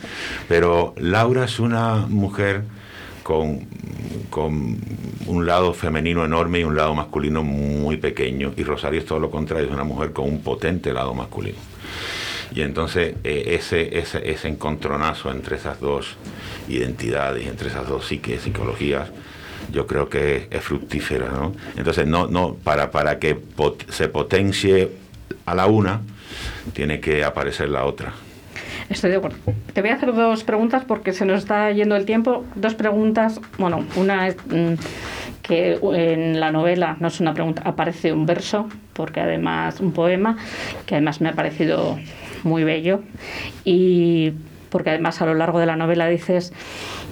[0.47, 2.63] Pero Laura es una mujer
[3.23, 3.61] con,
[4.29, 4.77] con,
[5.25, 8.53] un lado femenino enorme y un lado masculino muy pequeño.
[8.57, 11.57] Y Rosario es todo lo contrario, es una mujer con un potente lado masculino.
[12.53, 16.15] Y entonces eh, ese, ese, ese encontronazo entre esas dos
[16.67, 19.09] identidades, entre esas dos psiques, psicologías,
[19.71, 21.53] yo creo que es fructífera, ¿no?
[21.75, 23.37] Entonces, no, no, para, para que
[23.89, 24.91] se potencie
[25.45, 26.01] a la una,
[26.73, 28.13] tiene que aparecer la otra.
[28.89, 29.37] Estoy de acuerdo.
[29.73, 32.45] Te voy a hacer dos preguntas porque se nos está yendo el tiempo.
[32.55, 33.39] Dos preguntas.
[33.57, 34.73] Bueno, una es mm,
[35.41, 40.37] que en la novela, no es una pregunta, aparece un verso, porque además un poema,
[40.85, 41.97] que además me ha parecido
[42.43, 43.01] muy bello.
[43.63, 44.33] Y
[44.75, 46.51] porque además a lo largo de la novela dices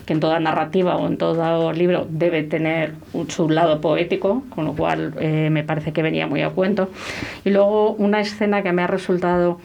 [0.05, 4.65] que en toda narrativa o en todo libro debe tener un, su lado poético, con
[4.65, 6.89] lo cual eh, me parece que venía muy a cuento.
[7.45, 9.59] Y luego una escena que me ha resultado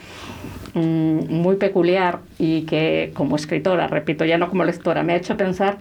[0.75, 5.37] mm, muy peculiar y que como escritora, repito, ya no como lectora, me ha hecho
[5.37, 5.79] pensar,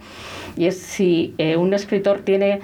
[0.58, 2.62] y es si eh, un escritor tiene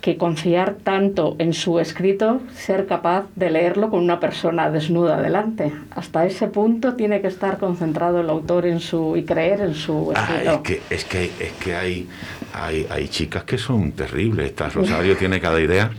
[0.00, 5.72] que confiar tanto en su escrito, ser capaz de leerlo con una persona desnuda delante.
[5.90, 10.12] Hasta ese punto tiene que estar concentrado el autor en su y creer en su
[10.14, 10.52] Ah, escrito.
[10.54, 12.08] es que, es que, es que hay,
[12.54, 14.46] hay, hay chicas que son terribles.
[14.46, 15.90] Esta Rosario tiene cada idea.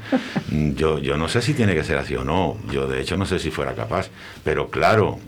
[0.52, 2.58] Mm, Yo, yo no sé si tiene que ser así o no.
[2.72, 4.10] Yo, de hecho, no sé si fuera capaz.
[4.44, 5.20] Pero claro,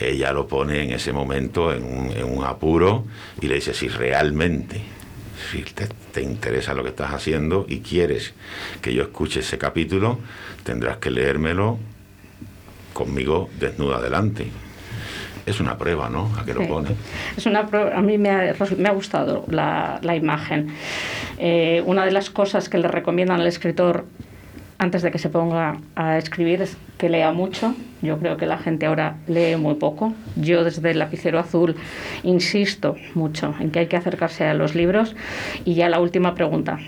[0.00, 3.04] ella lo pone en ese momento en un, en un apuro
[3.40, 4.80] y le dice, si realmente
[5.50, 8.34] si te, te interesa lo que estás haciendo y quieres
[8.80, 10.18] que yo escuche ese capítulo,
[10.64, 11.78] tendrás que leérmelo
[12.92, 14.46] conmigo desnuda delante.
[15.44, 16.32] Es una prueba, ¿no?
[16.36, 16.88] A que lo pone.
[17.36, 20.72] Es una, pro- a mí me ha, me ha gustado la, la imagen.
[21.38, 24.06] Eh, una de las cosas que le recomiendan al escritor
[24.78, 27.76] antes de que se ponga a escribir es que lea mucho.
[28.02, 30.12] Yo creo que la gente ahora lee muy poco.
[30.36, 31.76] Yo desde el lapicero azul
[32.22, 35.16] insisto mucho en que hay que acercarse a los libros.
[35.64, 36.78] Y ya la última pregunta.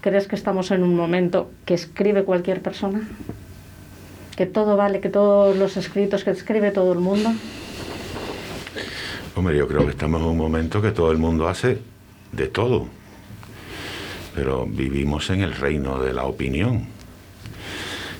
[0.00, 3.00] ¿Crees que estamos en un momento que escribe cualquier persona?
[4.36, 7.32] ¿Que todo vale, que todos los escritos que escribe todo el mundo?
[9.34, 11.78] Hombre, yo creo que estamos en un momento que todo el mundo hace
[12.32, 12.86] de todo.
[14.34, 16.97] Pero vivimos en el reino de la opinión.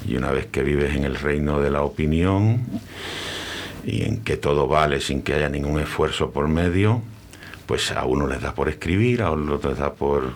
[0.08, 2.64] Y una vez que vives en el reino de la opinión
[3.84, 7.02] y en que todo vale sin que haya ningún esfuerzo por medio,
[7.66, 10.32] pues a uno les da por escribir, a otro les da por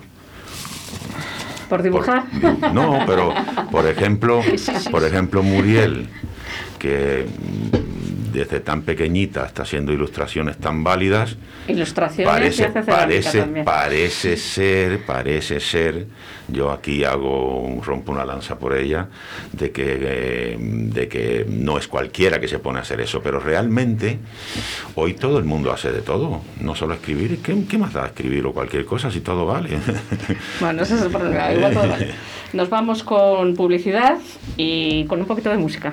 [1.70, 2.24] ¿Por dibujar?
[2.74, 3.32] no, pero
[3.70, 4.42] por ejemplo,
[4.90, 6.06] por ejemplo Muriel,
[6.78, 7.26] que
[8.32, 11.36] desde tan pequeñita está haciendo ilustraciones tan válidas,
[11.68, 13.64] Ilustraciones y parece, hace cerámica parece, también.
[13.64, 16.06] parece ser, parece ser,
[16.48, 19.06] yo aquí hago, un- rompo una lanza por ella,
[19.52, 23.38] de que, eh, de que no es cualquiera que se pone a hacer eso, pero
[23.38, 24.18] realmente
[24.96, 28.44] hoy todo el mundo hace de todo, no solo escribir, ¿qué, qué más da escribir
[28.46, 29.78] o cualquier cosa si todo vale?
[30.60, 31.52] Bueno, ese es el problema.
[31.52, 32.10] Igual todo vale.
[32.52, 34.18] Nos vamos con publicidad
[34.56, 35.92] y con un poquito de música.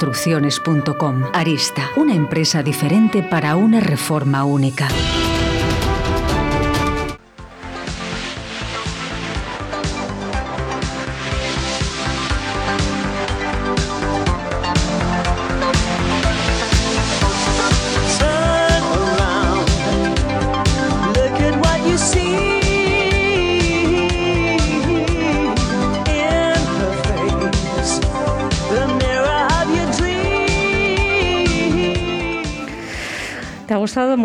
[1.31, 4.87] Arista, una empresa diferente para una reforma única.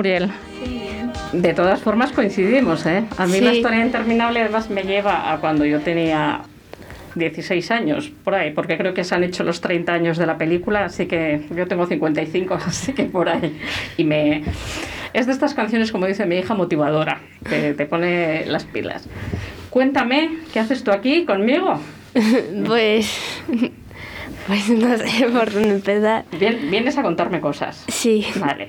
[0.07, 0.31] Muriel?
[1.33, 3.05] De todas formas coincidimos, ¿eh?
[3.17, 6.43] A mí la historia interminable además me lleva a cuando yo tenía
[7.17, 10.39] 16 años, por ahí, porque creo que se han hecho los 30 años de la
[10.39, 13.59] película, así que yo tengo 55, así que por ahí.
[13.97, 14.45] Y me...
[15.13, 19.09] Es de estas canciones, como dice mi hija, motivadora, que te pone las pilas.
[19.71, 21.81] Cuéntame, ¿qué haces tú aquí conmigo?
[22.67, 23.11] Pues.
[24.47, 26.25] Pues no sé por dónde empezar.
[26.39, 27.85] Bien- vienes a contarme cosas.
[27.89, 28.27] Sí.
[28.37, 28.69] Vale.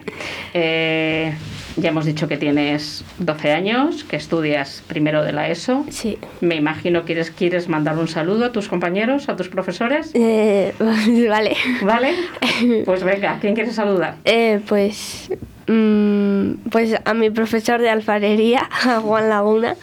[0.53, 1.33] Eh,
[1.75, 5.85] ya hemos dicho que tienes 12 años, que estudias primero de la ESO.
[5.89, 6.17] Sí.
[6.41, 10.11] Me imagino que quieres, quieres mandar un saludo a tus compañeros, a tus profesores.
[10.15, 10.73] Eh,
[11.29, 11.55] vale.
[11.83, 12.13] ¿Vale?
[12.85, 14.15] Pues venga, ¿quién quieres saludar?
[14.25, 15.29] Eh, pues.
[15.67, 19.75] mm, pues a mi profesor de alfarería, a Juan Laguna,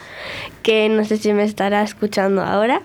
[0.61, 2.81] que no sé si me estará escuchando ahora.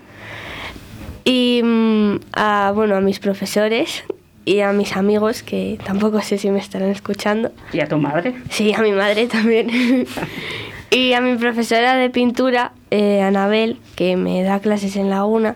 [1.23, 4.03] Y mm, a, bueno, a mis profesores
[4.45, 7.51] y a mis amigos, que tampoco sé si me estarán escuchando.
[7.73, 8.35] ¿Y a tu madre?
[8.49, 9.69] Sí, a mi madre también.
[10.91, 15.55] y a mi profesora de pintura, eh, Anabel, que me da clases en Laguna.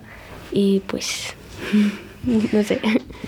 [0.51, 1.36] Y pues
[2.23, 2.80] no sé.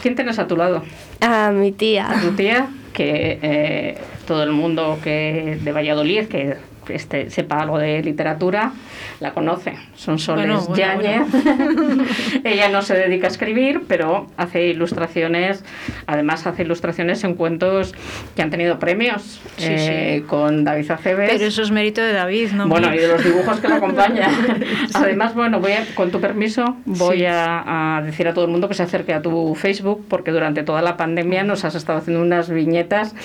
[0.02, 0.84] ¿Quién tienes a tu lado?
[1.21, 2.10] A mi tía.
[2.10, 3.97] A tu tía, que eh,
[4.28, 6.58] todo el mundo que de Valladolid, que
[6.89, 8.71] este, sepa algo de literatura,
[9.19, 9.73] la conoce.
[9.95, 11.28] Son Soles Bueno, bueno, Yáñez.
[12.43, 15.63] Ella no se dedica a escribir, pero hace ilustraciones,
[16.06, 17.93] además hace ilustraciones en cuentos
[18.36, 21.30] que han tenido premios Sí, eh, con David Aceves.
[21.32, 22.67] Pero eso es mérito de David, ¿no?
[22.67, 24.32] Bueno, y de los dibujos que lo acompañan.
[24.93, 27.26] Además, bueno, voy a- con tu permiso, voy Sí.
[27.26, 30.63] a, a decir a todo el mundo que se acerque a tu Facebook, porque durante
[30.63, 33.15] toda la pandemia nos has estado haciendo unas viñetas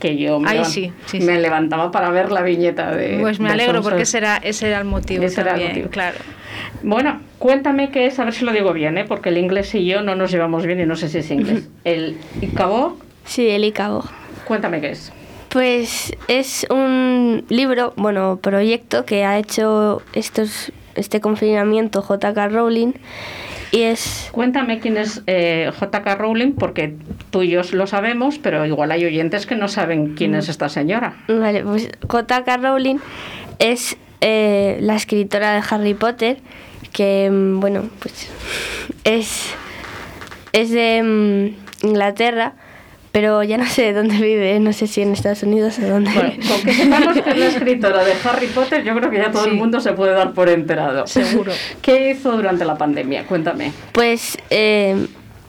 [0.00, 1.40] que yo me, Ay, sí, sí, me sí.
[1.42, 3.11] levantaba para ver la viñeta de.
[3.20, 3.90] Pues me de alegro Sonsos.
[3.90, 5.88] porque ese era, ese era el motivo Ese era el motivo.
[5.90, 6.18] claro.
[6.82, 9.04] Bueno, cuéntame qué es, a ver si lo digo bien, ¿eh?
[9.06, 11.68] porque el inglés y yo no nos llevamos bien y no sé si es inglés.
[11.84, 14.04] El Icabo, Sí, el Icabo.
[14.44, 15.12] cuéntame qué es.
[15.48, 22.48] Pues es un libro, bueno, proyecto que ha hecho estos, este confinamiento J.K.
[22.48, 22.92] Rowling
[23.72, 24.28] y es...
[24.32, 26.14] Cuéntame quién es eh, J.K.
[26.16, 26.94] Rowling, porque
[27.30, 30.68] tú y yo lo sabemos, pero igual hay oyentes que no saben quién es esta
[30.68, 31.16] señora.
[31.26, 32.56] Vale, pues J.K.
[32.58, 32.98] Rowling
[33.58, 36.36] es eh, la escritora de Harry Potter,
[36.92, 38.28] que, mm, bueno, pues
[39.04, 39.54] es,
[40.52, 42.52] es de mm, Inglaterra,
[43.12, 46.10] pero ya no sé dónde vive, no sé si en Estados Unidos o dónde.
[46.12, 49.30] Bueno, con que sepamos que es la escritora de Harry Potter, yo creo que ya
[49.30, 51.06] todo el mundo se puede dar por enterado.
[51.06, 51.52] Seguro.
[51.82, 53.26] ¿Qué hizo durante la pandemia?
[53.26, 53.72] Cuéntame.
[53.92, 55.06] Pues eh,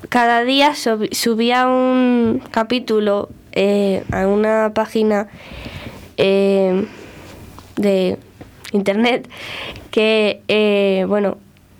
[0.10, 5.28] cada día subía un capítulo eh, a una página
[6.18, 6.86] eh,
[7.78, 8.18] de
[8.72, 9.30] internet
[9.92, 11.38] que, eh, bueno,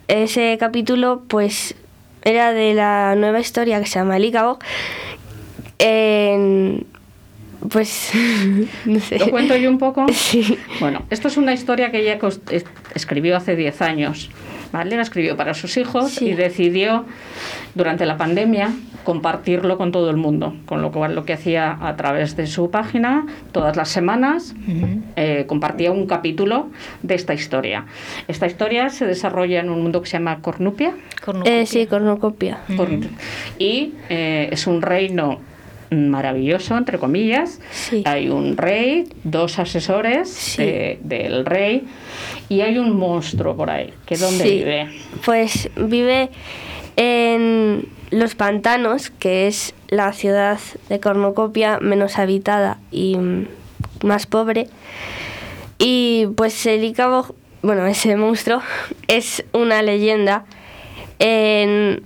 [0.08, 1.76] ese capítulo pues
[2.24, 4.60] era de la nueva historia que se llama Lícabo.
[5.80, 6.86] En-
[7.70, 8.12] pues,
[8.86, 9.20] no sé.
[9.20, 10.06] ¿Lo cuento yo un poco?
[10.14, 10.58] Sí.
[10.80, 12.20] Bueno, esto es una historia que ella
[12.94, 14.30] escribió hace 10 años.
[14.74, 14.96] ¿vale?
[14.96, 16.30] La escribió para sus hijos Sí.
[16.30, 17.06] y decidió,
[17.76, 18.72] durante la pandemia,
[19.04, 20.56] compartirlo con todo el mundo.
[20.66, 24.56] Con lo cual, lo que hacía a través de su página, todas las semanas,
[25.16, 26.70] eh, compartía un capítulo
[27.04, 27.86] de esta historia.
[28.28, 30.94] Esta historia se desarrolla en un mundo que se llama Cornupia.
[31.46, 32.58] Eh, sí, cornucopia.
[32.76, 33.08] Corn-
[33.60, 35.40] Y eh, es un reino
[36.10, 37.60] maravilloso, entre comillas.
[37.72, 38.04] Sí.
[38.06, 40.62] Hay un rey, dos asesores Sí.
[40.64, 41.86] eh, del rey
[42.50, 43.94] y hay un monstruo por ahí.
[44.06, 44.90] ¿Que dónde Sí, vive?
[45.26, 46.30] Pues vive
[46.96, 53.18] en Los Pantanos, que es la ciudad de Cornucopia menos habitada y
[54.04, 54.68] más pobre.
[55.80, 58.62] Y pues el Icabo, bueno, ese monstruo,
[59.08, 60.46] es una leyenda.
[61.20, 62.04] En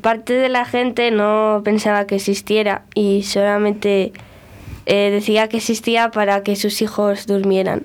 [0.00, 4.12] parte de la gente no pensaba que existiera y solamente
[4.86, 7.84] eh, decía que existía para que sus hijos durmieran.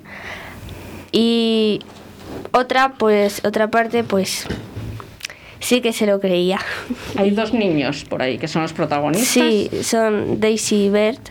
[1.11, 1.81] Y
[2.51, 4.47] otra, pues, otra parte, pues,
[5.59, 6.59] sí que se lo creía.
[7.17, 9.27] Hay dos niños por ahí que son los protagonistas.
[9.27, 11.29] Sí, son Daisy y Bert.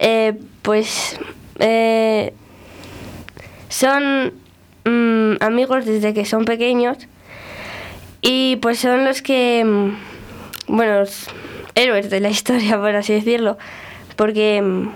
[0.00, 1.18] Eh, pues,
[1.60, 2.32] eh,
[3.68, 4.32] son
[4.84, 6.98] mm, amigos desde que son pequeños
[8.26, 11.26] y pues son los que, mm, bueno, los
[11.74, 13.58] héroes de la historia, por así decirlo,
[14.16, 14.88] porque, mm,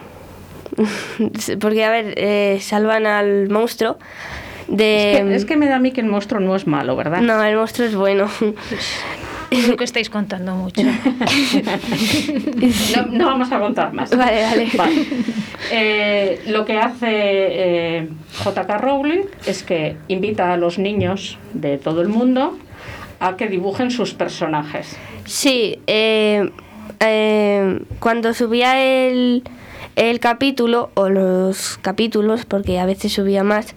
[1.60, 3.98] porque a ver, eh, salvan al monstruo
[4.66, 5.12] de...
[5.12, 7.20] Es que, es que me da a mí que el monstruo no es malo, ¿verdad?
[7.20, 8.30] No, el monstruo es bueno.
[9.50, 10.82] Creo que estáis contando mucho.
[12.96, 14.14] No, no vamos a contar más.
[14.16, 15.06] Vale, vale.
[15.70, 18.08] Eh, lo que hace eh,
[18.44, 22.58] JK Rowling es que invita a los niños de todo el mundo
[23.20, 24.96] a que dibujen sus personajes.
[25.24, 26.50] Sí, eh,
[27.00, 29.42] eh, cuando subía el,
[29.96, 33.74] el capítulo, o los capítulos, porque a veces subía más,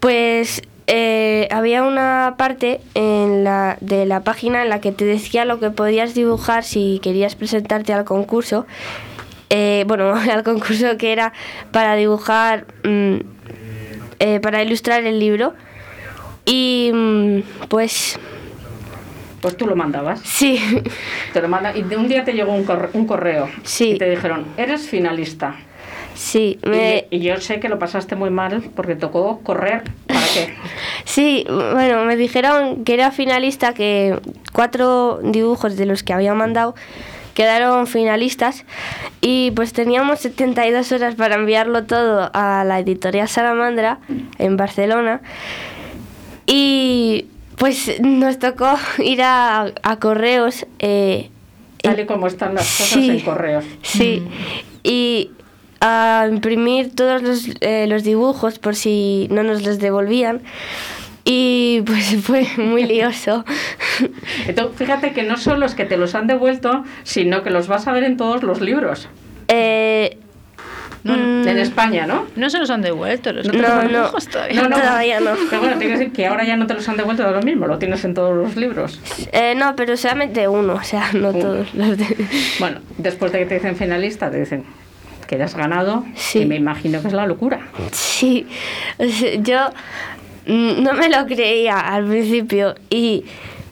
[0.00, 5.44] pues eh, había una parte en la, de la página en la que te decía
[5.44, 8.66] lo que podías dibujar si querías presentarte al concurso.
[9.50, 11.34] Eh, bueno, al concurso que era
[11.72, 13.16] para dibujar, mm,
[14.18, 15.52] eh, para ilustrar el libro.
[16.46, 18.18] Y mm, pues
[19.40, 20.20] Pues tú lo mandabas.
[20.24, 20.60] sí.
[21.32, 23.90] Te lo manda, y de un día te llegó un, corre- un correo Sí.
[23.92, 25.54] y te dijeron, eres finalista.
[26.14, 26.58] Sí,
[27.12, 29.84] Y, yo sé que lo pasaste muy mal porque tocó correr.
[30.08, 30.52] ¿Para qué?
[31.04, 34.18] sí, bueno, me dijeron que era finalista, que
[34.52, 36.74] cuatro dibujos de los que había mandado
[37.34, 38.64] quedaron finalistas
[39.20, 44.00] y pues teníamos 72 horas para enviarlo todo a la editorial Salamandra
[44.38, 45.20] en Barcelona
[46.46, 47.26] y
[47.58, 50.66] pues nos tocó ir a, a correos.
[50.78, 51.30] eh,
[51.82, 53.10] Tal y como están las cosas Sí.
[53.10, 53.64] en correos.
[53.82, 54.22] Sí,
[54.82, 55.30] y
[55.80, 60.42] a imprimir todos los, eh, los dibujos por si no nos los devolvían.
[61.24, 63.44] y pues fue muy lioso.
[64.46, 67.86] Entonces, fíjate que no solo es que te los han devuelto, sino que los vas
[67.86, 69.08] a ver en todos los libros.
[69.48, 70.18] Eh,
[71.14, 72.26] en España, ¿no?
[72.36, 74.62] No se los han devuelto, los No, no, todavía.
[74.62, 75.30] no, todavía no.
[75.50, 77.42] Pero bueno, tiene que decir que ahora ya no te los han devuelto de lo
[77.42, 79.00] mismo, lo tienes en todos los libros.
[79.32, 82.06] Eh, no, pero solamente uno, o sea, no todos los de...
[82.58, 84.64] Bueno, después de que te dicen finalista, te dicen
[85.26, 86.40] que ya has ganado, Sí.
[86.40, 87.60] y me imagino que es la locura.
[87.92, 88.46] Sí,
[88.98, 89.58] o sea, yo
[90.46, 93.24] mm, no me lo creía al principio y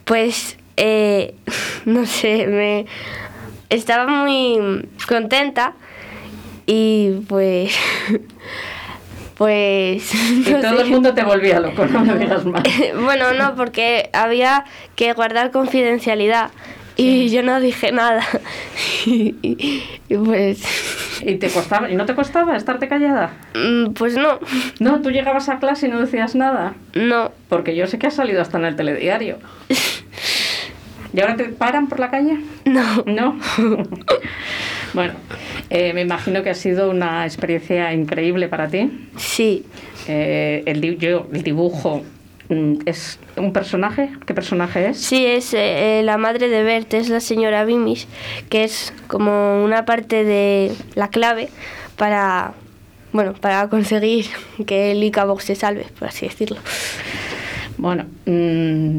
[0.05, 1.34] pues, eh,
[1.87, 2.87] no sé, me
[3.70, 5.72] estaba muy contenta
[6.67, 7.75] y pues,
[9.37, 10.12] pues...
[10.47, 10.83] Y no todo sé.
[10.83, 12.62] el mundo te volvía loco, no me digas más.
[13.03, 14.64] bueno, no, porque había
[14.95, 16.51] que guardar confidencialidad
[16.99, 18.23] y yo no dije nada.
[19.05, 20.62] y, y- y pues,
[21.23, 23.33] ¿Y te costaba, y no te costaba estarte callada?
[23.55, 24.39] mm, pues no,
[24.81, 26.75] No, tú llegabas a clase y no decías nada.
[26.95, 27.33] no.
[27.51, 29.39] Porque yo sé que has salido hasta en el telediario.
[31.12, 32.39] ¿Y ahora te paran por la calle?
[32.64, 33.03] No.
[33.07, 33.39] No.
[34.95, 35.14] bueno,
[35.71, 39.09] eh, me imagino que ha sido una experiencia increíble para ti.
[39.17, 39.64] Sí.
[40.09, 42.03] Eh, el, yo- el dibujo
[42.49, 44.11] mm, es un personaje.
[44.27, 44.99] ¿Qué personaje es?
[45.01, 48.07] Sí, es eh, eh, la madre de Bert, es la señora Bimis,
[48.49, 51.49] que es como una parte de la clave
[51.97, 52.53] para,
[53.12, 54.27] bueno, para conseguir
[54.67, 56.59] que el Icabox se salve, por así decirlo.
[57.79, 58.99] Bueno, mm,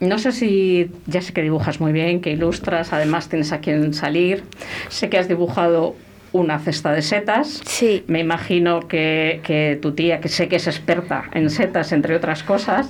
[0.00, 3.92] no sé si ya sé que dibujas muy bien, que ilustras, además tienes a quien
[3.94, 4.44] salir.
[4.88, 5.94] Sé que has dibujado
[6.32, 7.62] una cesta de setas.
[7.64, 8.02] Sí.
[8.08, 12.42] Me imagino que, que tu tía, que sé que es experta en setas, entre otras
[12.42, 12.88] cosas,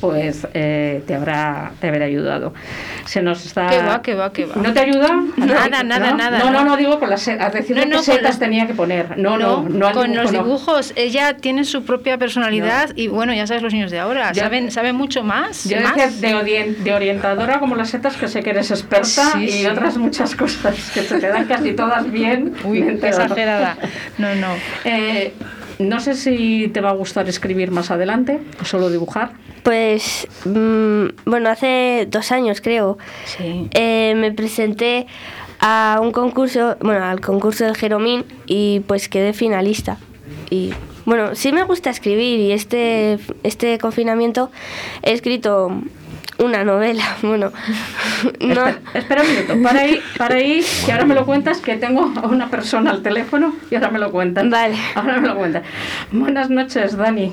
[0.00, 2.54] pues eh, te habrá te habrá ayudado.
[3.06, 3.66] Se nos está.
[3.68, 4.54] Que va, que va, que va.
[4.56, 5.08] ¿No te ayuda?
[5.36, 6.16] Nada, nada, ¿No?
[6.16, 6.76] nada, No, no, no.
[6.76, 7.52] digo con las setas.
[7.52, 9.18] Decirle No, no, qué setas tenía que poner.
[9.18, 13.46] No, no, no, con dibujo, los dibujos, ella tiene su propia personalidad y bueno, ya
[13.46, 15.64] sabes los niños de ahora, Ya- saben, saben mucho más.
[15.68, 15.96] Yo más.
[15.96, 19.48] decía de, orien- de orientadora como las setas, que sé que eres experta Sí, y
[19.48, 19.66] sí.
[19.66, 22.54] otras muchas cosas que se te dan casi todas bien.
[22.64, 23.76] Uy, qué exagerada.
[24.18, 24.48] No, no.
[24.84, 25.32] Eh,
[25.80, 29.32] no sé si te va a gustar escribir más adelante o solo dibujar.
[29.62, 33.68] Pues, mm, bueno, hace dos años creo, Sí.
[33.72, 35.06] eh, me presenté
[35.58, 39.98] a un concurso, bueno, al concurso del Jeromín y pues quedé finalista.
[40.48, 40.72] Y
[41.04, 44.50] bueno, sí me gusta escribir y este, este confinamiento
[45.02, 45.70] he escrito
[46.38, 47.52] una novela, bueno,
[48.40, 51.76] no, Espera, espera un minuto, para ahí, para ahí, que ahora me lo cuentas, que
[51.76, 54.48] tengo a una persona al teléfono y ahora me lo cuentas.
[54.48, 54.76] Vale.
[54.94, 55.62] Ahora me lo cuentas.
[56.10, 57.32] Buenas noches, Dani.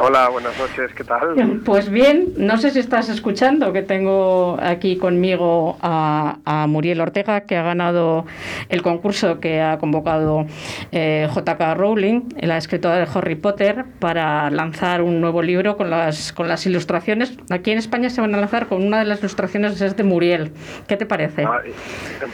[0.00, 1.60] Hola, buenas noches, ¿qué tal?
[1.64, 7.42] Pues bien, no sé si estás escuchando que tengo aquí conmigo a, a Muriel Ortega,
[7.42, 8.24] que ha ganado
[8.68, 10.46] el concurso que ha convocado
[10.92, 16.32] eh, JK Rowling, la escritora de Harry Potter, para lanzar un nuevo libro con las,
[16.32, 17.36] con las ilustraciones.
[17.50, 20.52] Aquí en España se van a lanzar con una de las ilustraciones es de Muriel.
[20.88, 21.44] ¿Qué te parece?
[21.44, 21.60] Ah,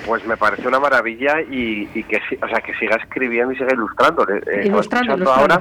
[0.07, 3.73] Pues me parece una maravilla y, y que, o sea, que siga escribiendo y siga
[3.73, 4.23] ilustrando.
[4.29, 5.55] Eh, eh, Ilustrando, ilustrando.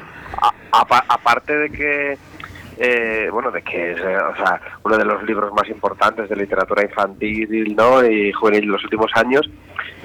[0.71, 1.86] ahora, aparte de que,
[2.79, 6.35] eh, bueno, de que es eh, o sea, uno de los libros más importantes de
[6.35, 8.05] literatura infantil ¿no?
[8.05, 9.49] y juvenil de los últimos años,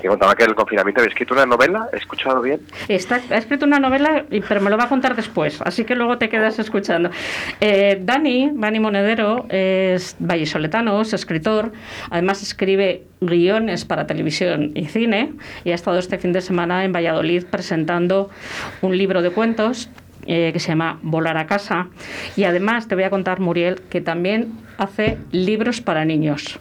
[0.01, 2.61] que contaba que el confinamiento había escrito una novela, ¿he escuchado bien?
[2.89, 6.18] Está, ha escrito una novela, pero me lo va a contar después, así que luego
[6.18, 7.11] te quedas escuchando.
[7.61, 11.72] Eh, Dani, Dani Monedero, es vallisoletano, es escritor,
[12.11, 16.93] además escribe guiones para televisión y cine, y ha estado este fin de semana en
[16.93, 18.30] Valladolid presentando
[18.80, 19.91] un libro de cuentos
[20.27, 21.89] eh, que se llama Volar a casa.
[22.37, 26.59] Y además te voy a contar, Muriel, que también hace libros para niños.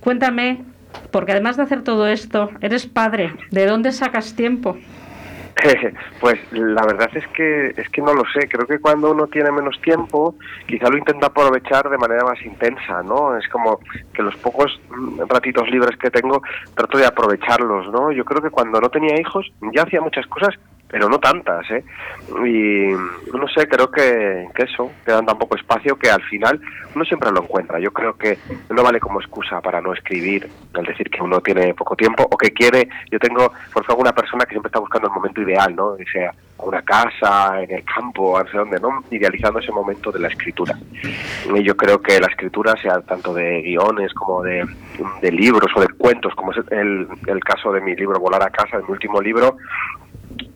[0.00, 0.62] Cuéntame,
[1.10, 4.76] porque además de hacer todo esto, eres padre, ¿de dónde sacas tiempo?
[6.20, 8.48] Pues la verdad es que es que no lo sé.
[8.48, 10.34] Creo que cuando uno tiene menos tiempo,
[10.66, 13.36] quizá lo intenta aprovechar de manera más intensa, ¿no?
[13.36, 13.78] Es como
[14.12, 16.42] que los pocos mm, ratitos libres que tengo
[16.74, 18.12] trato de aprovecharlos, ¿no?
[18.12, 20.54] Yo creo que cuando no tenía hijos ya hacía muchas cosas,
[20.88, 21.84] pero no tantas, ¿eh?
[22.28, 22.92] Y
[23.36, 26.60] no sé, creo que, que eso, que dan tan poco espacio que al final
[26.94, 27.80] uno siempre lo encuentra.
[27.80, 28.38] Yo creo que
[28.70, 32.36] no vale como excusa para no escribir, al decir que uno tiene poco tiempo o
[32.36, 32.88] que quiere.
[33.10, 35.96] Yo tengo, por ejemplo, una persona que siempre está buscando el momento ideal, ¿no?
[35.96, 39.02] Que sea una casa, en el campo, no sé dónde, ¿no?
[39.10, 40.78] Idealizando ese momento de la escritura.
[41.02, 44.64] Y yo creo que la escritura, sea tanto de guiones como de,
[45.22, 48.78] libros o de cuentos, como es el, el caso de mi libro Volar a casa,
[48.78, 49.56] de mi último libro,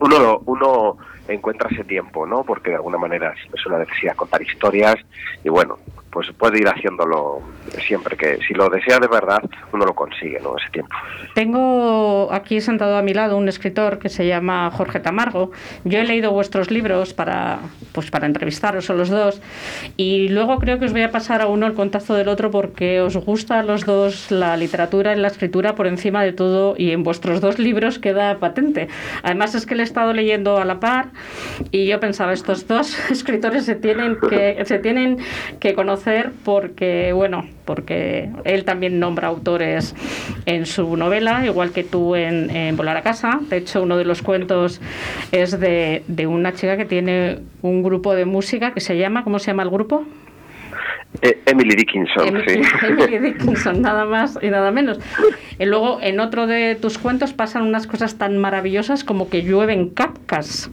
[0.00, 0.96] uno, uno
[1.28, 2.42] encuentra ese tiempo, ¿no?
[2.44, 4.96] Porque de alguna manera es una necesidad contar historias
[5.44, 5.78] y bueno,
[6.10, 7.42] pues puede ir haciéndolo
[7.86, 9.42] siempre que si lo desea de verdad
[9.72, 10.94] uno lo consigue no ese tiempo.
[11.34, 15.52] Tengo aquí sentado a mi lado un escritor que se llama Jorge Tamargo.
[15.84, 17.58] Yo he leído vuestros libros para
[17.92, 19.40] pues para entrevistaros a los dos.
[19.96, 23.00] Y luego creo que os voy a pasar a uno el contacto del otro porque
[23.00, 26.92] os gusta a los dos la literatura y la escritura por encima de todo y
[26.92, 28.88] en vuestros dos libros queda patente.
[29.22, 31.08] Además es que le he estado leyendo a la par
[31.70, 35.18] y yo pensaba estos dos escritores se tienen que se tienen
[35.60, 36.07] que conocer
[36.44, 39.94] porque, bueno, porque él también nombra autores
[40.46, 43.40] en su novela, igual que tú en, Volar a casa.
[43.48, 44.80] De hecho, uno de los cuentos
[45.32, 49.48] es de, una chica que tiene un grupo de música que se llama, ¿cómo se
[49.48, 50.04] llama el grupo?
[51.22, 52.60] Eh, Emily Dickinson, sí.
[52.86, 55.00] Emily Dickinson, nada más y nada menos.
[55.58, 59.88] Y luego, en otro de tus cuentos pasan unas cosas tan maravillosas como que llueven
[59.88, 60.70] capcas.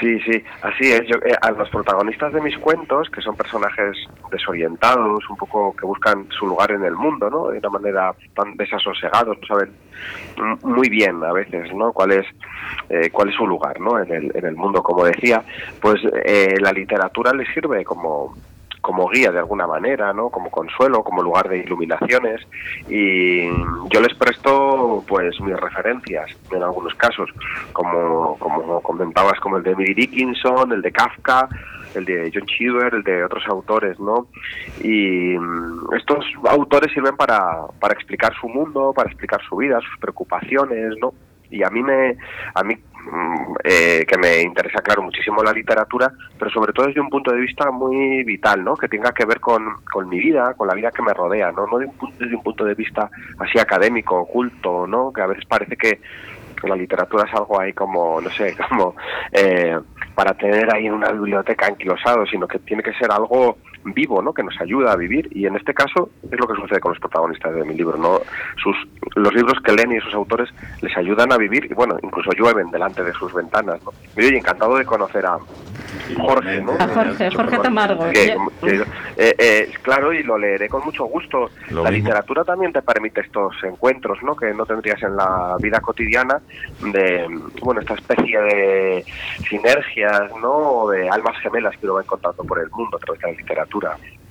[0.00, 1.02] Sí, sí, así es.
[1.06, 3.96] Yo, eh, a los protagonistas de mis cuentos, que son personajes
[4.30, 7.48] desorientados, un poco que buscan su lugar en el mundo, ¿no?
[7.48, 9.70] De una manera tan desasosegados, no saben
[10.62, 11.92] muy bien a veces, ¿no?
[11.92, 12.26] Cuál es
[12.88, 13.98] eh, cuál es su lugar, ¿no?
[13.98, 15.44] En el, en el mundo, como decía,
[15.82, 18.34] pues eh, la literatura les sirve como
[18.80, 20.30] como guía de alguna manera, ¿no?
[20.30, 22.40] Como consuelo, como lugar de iluminaciones
[22.88, 23.46] y
[23.90, 27.30] yo les presto pues mis referencias en algunos casos,
[27.72, 31.48] como como comentabas como el de Emily Dickinson, el de Kafka,
[31.94, 34.28] el de John Cheever, el de otros autores, ¿no?
[34.80, 39.98] Y mm, estos autores sirven para, para explicar su mundo, para explicar su vida, sus
[39.98, 41.12] preocupaciones, ¿no?
[41.50, 42.16] Y a mí me
[42.54, 42.76] a mí
[43.10, 47.32] Mm, eh, que me interesa, claro, muchísimo la literatura, pero sobre todo desde un punto
[47.32, 48.76] de vista muy vital, ¿no?
[48.76, 51.66] Que tenga que ver con, con mi vida, con la vida que me rodea, ¿no?
[51.66, 55.12] No desde un punto de vista así académico, oculto, ¿no?
[55.12, 56.00] Que a veces parece que
[56.62, 58.94] la literatura es algo ahí como, no sé, como
[59.32, 59.78] eh,
[60.14, 64.32] para tener ahí en una biblioteca anquilosado, sino que tiene que ser algo vivo, ¿no?
[64.32, 67.00] Que nos ayuda a vivir y en este caso es lo que sucede con los
[67.00, 68.20] protagonistas de mi libro, ¿no?
[68.62, 68.76] Sus
[69.16, 70.48] los libros que leen y sus autores
[70.82, 73.92] les ayudan a vivir y bueno, incluso llueven delante de sus ventanas, ¿no?
[74.16, 75.38] Y encantado de conocer a
[76.18, 76.72] Jorge, ¿no?
[76.78, 78.06] A Jorge, Jorge Tamargo.
[78.06, 78.36] Eh,
[79.16, 81.50] eh, claro, y lo leeré con mucho gusto.
[81.70, 84.36] la literatura también te permite estos encuentros, ¿no?
[84.36, 86.40] Que no tendrías en la vida cotidiana
[86.80, 87.26] de,
[87.62, 89.04] bueno, esta especie de
[89.48, 90.52] sinergias, ¿no?
[90.52, 93.38] O de almas gemelas que uno va encontrando por el mundo a través de la
[93.38, 93.69] literatura.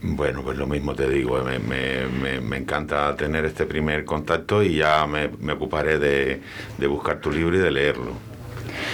[0.02, 4.78] Bueno, pues lo mismo te digo, me, me, me, encanta tener este primer contacto y
[4.78, 6.42] ya me, ocuparé de,
[6.88, 8.14] buscar tu libro y de leerlo.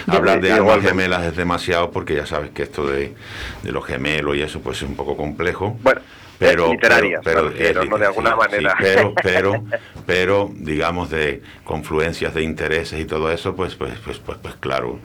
[0.08, 3.14] Hablar de almas gemelas es demasiado porque ya sabes que esto de,
[3.62, 5.78] de los gemelos y eso pues es un poco complejo.
[5.84, 6.02] Bueno,
[6.38, 7.98] pero, literarias, pero, ¿no?
[7.98, 8.76] de alguna manera.
[8.80, 9.64] pero, pero,
[10.06, 15.00] pero, digamos, de confluencias de intereses y todo eso, pues, pues, pues, pues, pues claro.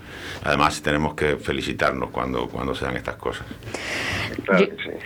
[0.45, 3.47] Además, tenemos que felicitarnos cuando, cuando se dan estas cosas.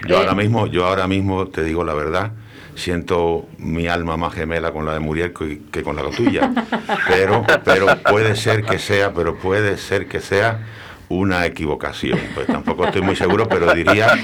[0.06, 2.32] Yo, ahora mismo, yo ahora mismo te digo la verdad,
[2.74, 5.32] siento mi alma más gemela con la de Muriel
[5.70, 6.52] que, con la tuya.
[7.08, 10.60] Pero, pero puede ser que sea, pero puede ser que sea
[11.08, 12.18] una equivocación.
[12.34, 14.14] Pues tampoco estoy muy seguro, pero diría,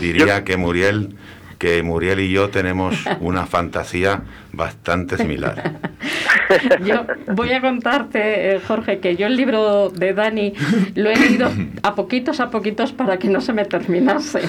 [0.00, 1.16] diría que Muriel
[1.58, 4.22] que Muriel y yo tenemos una fantasía
[4.56, 5.78] bastante similar.
[6.84, 10.52] Yo voy a contarte, eh, Jorge, que yo el libro de Dani
[10.94, 11.50] lo he leído
[11.82, 14.40] a poquitos a poquitos para que no se me terminase.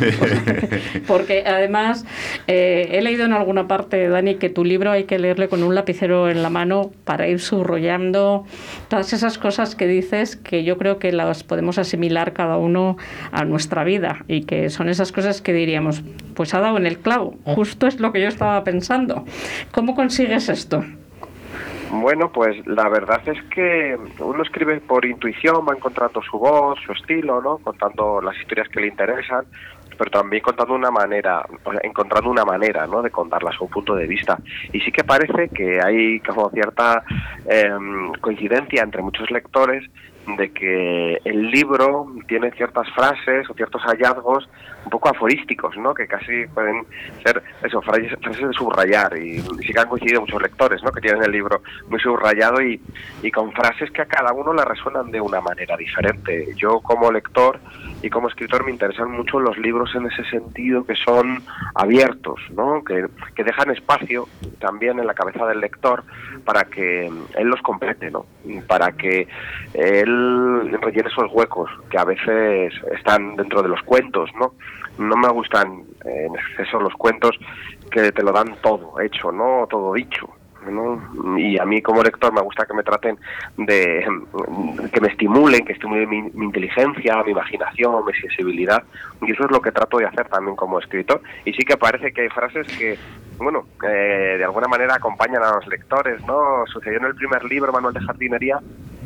[1.07, 2.05] Porque, además
[2.47, 5.73] eh, he leído en alguna parte, Dani, que tu libro hay que leerle con un
[5.75, 8.45] lapicero en la mano para ir subrayando
[8.89, 12.97] todas esas cosas que dices que yo creo que las podemos asimilar cada uno
[13.31, 16.03] a nuestra vida y que son esas cosas que diríamos,
[16.35, 19.25] pues ha dado en el clavo, justo es lo que yo estaba pensando.
[19.71, 20.83] ¿Cómo consigues esto?
[21.89, 26.91] Bueno, pues la verdad es que uno escribe por intuición, va encontrando su voz, su
[26.91, 27.57] estilo, ¿no?
[27.57, 29.45] Contando las historias que le interesan,
[29.97, 31.43] pero también contando una manera,
[31.81, 33.01] encontrando una manera, ¿no?
[33.01, 34.37] De contarlas a un punto de vista.
[34.71, 37.03] Y sí que parece que hay como cierta
[37.47, 39.83] em, coincidencia entre muchos lectores
[40.37, 44.47] de que el libro tiene ciertas frases o ciertos hallazgos
[44.87, 45.93] un poco aforísticos, ¿no?
[45.93, 46.85] Que casi pueden
[47.21, 50.91] ser eso, frases, de subrayar y, sí que han coincidido muchos lectores, ¿no?
[50.93, 52.81] Que tienen el libro muy subrayado y,
[53.21, 56.53] y con frases que a cada uno le resuenan de una manera diferente.
[56.55, 57.59] Yo como lector
[58.01, 61.43] y como escritor me interesan mucho los libros en ese sentido que son
[61.75, 62.81] abiertos, ¿no?
[62.85, 64.29] Que, que dejan espacio
[64.59, 66.05] también en la cabeza del lector
[66.45, 68.25] para que él los complete, ¿no?
[68.67, 69.27] Para que
[69.73, 74.53] él rellene esos huecos que a veces están dentro de los cuentos, ¿no?
[74.97, 77.37] No me gustan en exceso los cuentos
[77.91, 79.67] que te lo dan todo hecho, ¿no?
[79.69, 80.27] Todo dicho.
[80.71, 81.37] ¿no?
[81.37, 83.17] Y a mí como lector me gusta que me traten
[83.57, 84.05] de
[84.93, 88.83] que me estimulen, que estimulen mi, mi, inteligencia, mi imaginación, mi sensibilidad.
[89.21, 91.21] Y eso es lo que trato de hacer también como escritor.
[91.45, 92.97] Y sí que parece que hay frases que,
[93.37, 96.65] bueno, eh, de alguna manera acompañan a los lectores, ¿no?
[96.67, 98.59] Sucedió en el primer libro, Manual de Jardinería,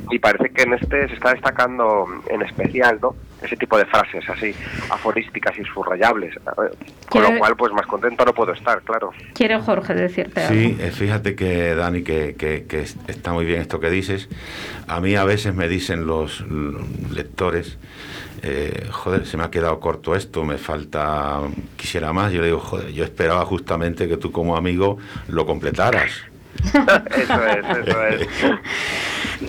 [0.10, 3.16] y parece que en este se está destacando en especial, ¿no?
[3.42, 4.54] Ese tipo de frases así,
[4.89, 6.36] aforísticas y subrayables.
[7.10, 9.12] Con lo cual, pues más contento no puedo estar, claro.
[9.34, 10.54] Quiere Jorge decirte algo.
[10.54, 14.30] Sí, eh, fíjate que, Dani, que, que, que está muy bien esto que dices.
[14.88, 16.44] A mí a veces me dicen los
[17.12, 17.78] lectores,
[18.44, 21.42] eh, joder, se me ha quedado corto esto, me falta,
[21.78, 22.32] quisiera más.
[22.32, 26.12] Yo le digo, joder, yo esperaba justamente que tú como amigo lo completaras.
[27.18, 28.28] eso es, eso es.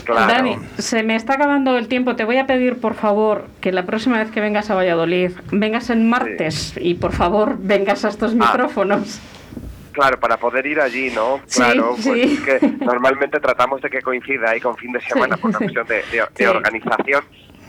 [0.05, 0.33] Claro.
[0.33, 2.17] Dani, se me está acabando el tiempo.
[2.17, 5.91] Te voy a pedir, por favor, que la próxima vez que vengas a Valladolid, vengas
[5.91, 9.21] en martes y, por favor, vengas a estos micrófonos.
[9.93, 11.41] Claro, para poder ir allí, ¿no?
[11.55, 12.35] Claro, sí, pues sí.
[12.35, 15.87] es que normalmente tratamos de que coincida ahí con fin de semana por una cuestión
[15.87, 16.45] de, de, de Sí.
[16.47, 17.23] organización.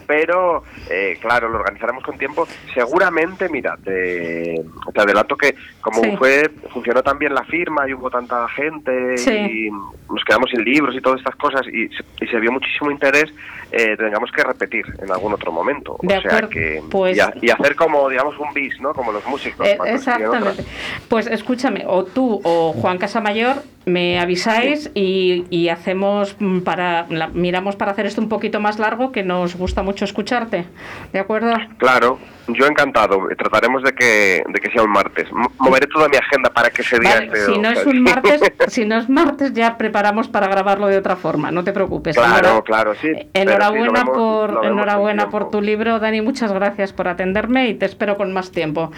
[0.07, 2.47] Pero, eh, claro, lo organizaremos con tiempo.
[2.73, 4.61] Seguramente, mira, te,
[4.93, 6.15] te adelanto que como Sí.
[6.17, 9.31] fue funcionó tan bien la firma y hubo tanta gente Sí.
[9.31, 12.91] y nos quedamos sin libros y todas estas cosas y, se- y se vio muchísimo
[12.91, 13.33] interés,
[13.71, 15.97] eh, tengamos que repetir en algún otro momento.
[16.01, 18.93] De o sea acuerdo, que pues- y, ha- y hacer como, digamos, un bis, ¿no?
[18.93, 19.67] Como los músicos.
[19.67, 20.63] Eh, exactamente.
[21.09, 27.75] Pues escúchame, o tú o Juan Casamayor me avisáis y, y hacemos para la- miramos
[27.75, 30.65] para hacer esto un poquito más largo que nos gusta mucho escucharte,
[31.11, 31.53] ¿de acuerdo?
[31.77, 33.19] Claro, yo encantado.
[33.37, 35.27] Trataremos de que, de que sea un martes.
[35.59, 38.41] Moveré toda mi agenda para que ese día Vale, esté- si no es un martes,
[38.67, 42.15] si no es martes ya preparamos para grabarlo de otra forma, no te preocupes.
[42.15, 43.11] Claro, Enhora- claro, sí.
[43.13, 47.85] sí, Enhorabuena vemos- por enhorabuena por tu libro, Dani, muchas gracias por atenderme y te
[47.85, 48.91] espero con más tiempo.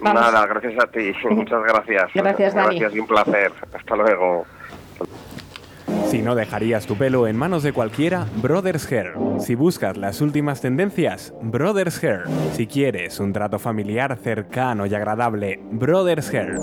[0.00, 0.22] Vamos.
[0.22, 1.12] Nada, gracias a ti.
[1.30, 2.10] Muchas gracias.
[2.14, 2.78] Gracias, Dani.
[2.78, 3.52] Gracias y un placer.
[3.72, 4.46] Hasta luego.
[6.06, 9.14] Si no dejarías tu pelo en manos de cualquiera, Brothers Hair.
[9.38, 12.24] Si buscas las últimas tendencias, Brothers Hair.
[12.52, 16.58] Si quieres un trato familiar cercano y agradable, Brothers Hair.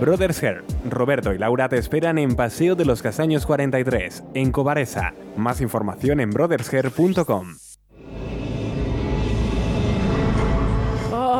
[0.00, 0.64] Brothers Hair.
[0.90, 5.14] Roberto y Laura te esperan en Paseo de los Castaños 43, en Cobaresa.
[5.36, 7.54] Más información en brothershair.com.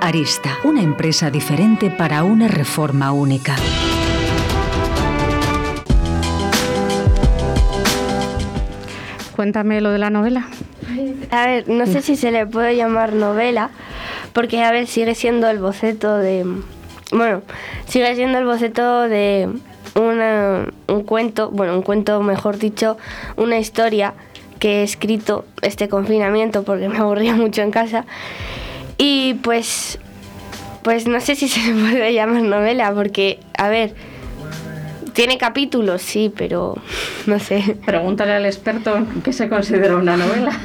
[0.00, 3.56] Arista, una empresa diferente para una reforma única.
[9.36, 10.46] Cuéntame lo de la novela.
[11.30, 13.70] A ver, no sé si se le puede llamar novela,
[14.32, 16.46] porque a ver, sigue siendo el boceto de...
[17.10, 17.42] Bueno,
[17.86, 19.48] sigue siendo el boceto de
[19.96, 22.96] una- un cuento, bueno, un cuento mejor dicho,
[23.36, 24.14] una historia
[24.64, 28.06] que he escrito este confinamiento porque me aburría mucho en casa.
[28.96, 29.98] Y pues,
[30.80, 33.94] pues no sé si se le puede llamar novela, porque, a ver,
[35.12, 36.78] tiene capítulos, sí, pero
[37.26, 37.76] no sé.
[37.84, 40.58] Pregúntale al experto qué se considera una novela.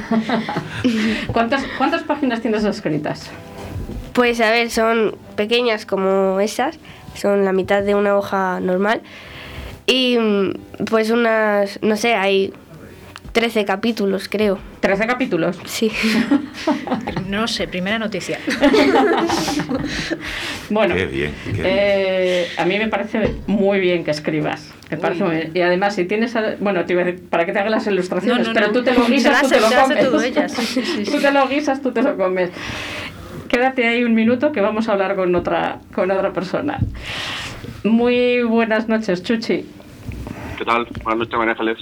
[1.33, 3.29] ¿Cuántas, ¿Cuántas páginas tienes escritas?
[4.13, 6.79] Pues a ver, son pequeñas como esas,
[7.15, 9.01] son la mitad de una hoja normal.
[9.87, 12.53] Y mm, pues unas, no sé, hay
[13.31, 14.57] 13 capítulos, creo.
[14.81, 15.57] ¿13 capítulos?
[15.65, 15.91] Sí.
[17.27, 18.39] No sé, primera noticia.
[20.71, 21.65] Bueno, Qué bien, qué bien.
[21.67, 24.71] eh, a mí me parece muy bien que escribas.
[24.91, 25.51] Me parece muy bien.
[25.55, 26.35] Y además, si tienes.
[26.35, 28.67] a- Bueno, te iba a decir, para que te haga las ilustraciones, No, no, pero
[28.67, 28.73] no.
[28.73, 29.99] tú te lo guisas, tú te lo comes.
[30.05, 32.51] todo ella, sí, sí, sí, Tú te lo guisas, tú te lo comes.
[33.47, 36.79] Quédate ahí un minuto que vamos a hablar con otra, con otra persona.
[37.83, 39.65] Muy buenas noches, Chuchi.
[40.59, 40.85] ¿Qué tal?
[41.03, 41.77] Buenas noches, María Ángeles.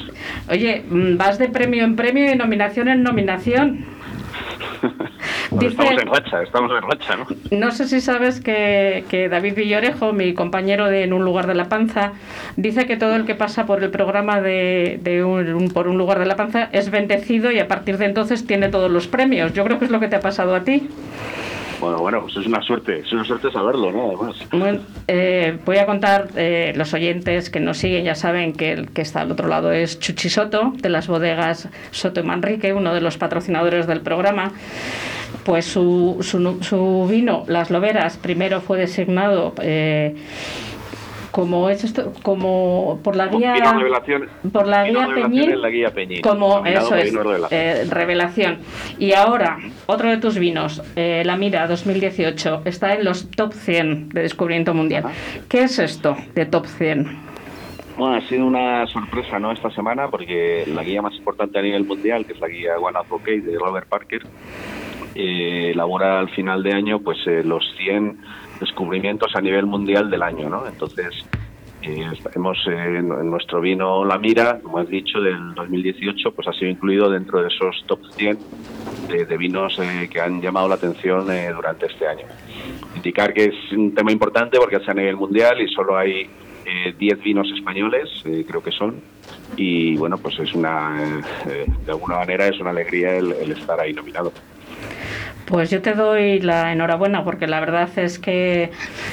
[0.49, 3.85] Oye, mm, vas de premio en premio y nominación en nominación.
[5.51, 7.25] Dice- Estamos en racha, estamos en racha, ¿no?
[7.57, 11.55] No sé si sabes que, que David Villorejo, mi compañero de En un lugar de
[11.55, 12.11] la panza,
[12.55, 15.97] dice que todo el que pasa por el programa de, de un, un- por un
[15.97, 19.53] lugar de la panza es bendecido y a partir de entonces tiene todos los premios.
[19.53, 20.87] Yo creo que es lo que te ha pasado a ti.
[21.79, 24.07] Bueno, bueno, pues es una suerte, es una suerte saberlo, ¿no?
[24.07, 24.35] Además.
[24.51, 28.89] Bueno, eh, voy a contar, eh, los oyentes que nos siguen ya saben que el
[28.89, 32.93] que está al otro lado es Chuchi Soto, de las bodegas Soto y Manrique, uno
[32.93, 34.51] de los patrocinadores del programa.
[35.43, 40.15] Pues su, su, vino, Las Loberas, primero fue designado eh,
[41.37, 43.53] como es esto, como por la guía
[44.51, 47.47] por la guía en la guía Peñín, como eso es revelación.
[47.51, 48.57] eh, revelación
[48.97, 54.09] y ahora otro de tus vinos eh, la Mira 2018 está en los top 100
[54.09, 55.03] de descubrimiento mundial
[55.47, 57.27] ¿qué es esto de top 100?
[57.99, 59.51] Bueno, ha sido una sorpresa, ¿no?
[59.51, 62.95] Esta semana, porque la guía más importante a nivel mundial, que es la guía One
[62.95, 64.21] Advocate de Robert Parker,
[65.15, 68.19] eh, elabora al final de año, pues, los 100
[68.59, 70.67] descubrimientos a nivel mundial del año, ¿no?
[70.67, 71.25] Entonces,
[71.81, 72.05] eh,
[72.35, 76.71] hemos eh, en nuestro vino La Mira, como has dicho, del 2018, pues ha sido
[76.71, 78.37] incluido dentro de esos top 100
[79.07, 82.25] de, vinos eh, que han llamado la atención eh, durante este año.
[82.95, 86.29] Indicar que es un tema importante porque es a nivel mundial y solo hay
[86.67, 89.01] eh, 10 vinos españoles, eh, creo que son,
[89.55, 93.79] y bueno, pues es una, eh, eh, de alguna manera es una alegría el estar
[93.79, 94.33] ahí nominado.
[95.47, 98.69] Pues yo te doy la enhorabuena porque la verdad es que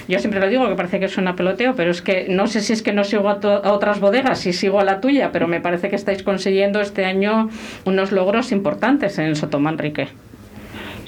[0.08, 2.72] yo siempre lo digo que parece que suena peloteo, pero es que no sé si
[2.72, 5.60] es que no sigo a, a otras bodegas, si sigo a la tuya, pero me
[5.60, 7.50] parece que estáis consiguiendo este año
[7.84, 10.08] unos logros importantes en Sotomanrique.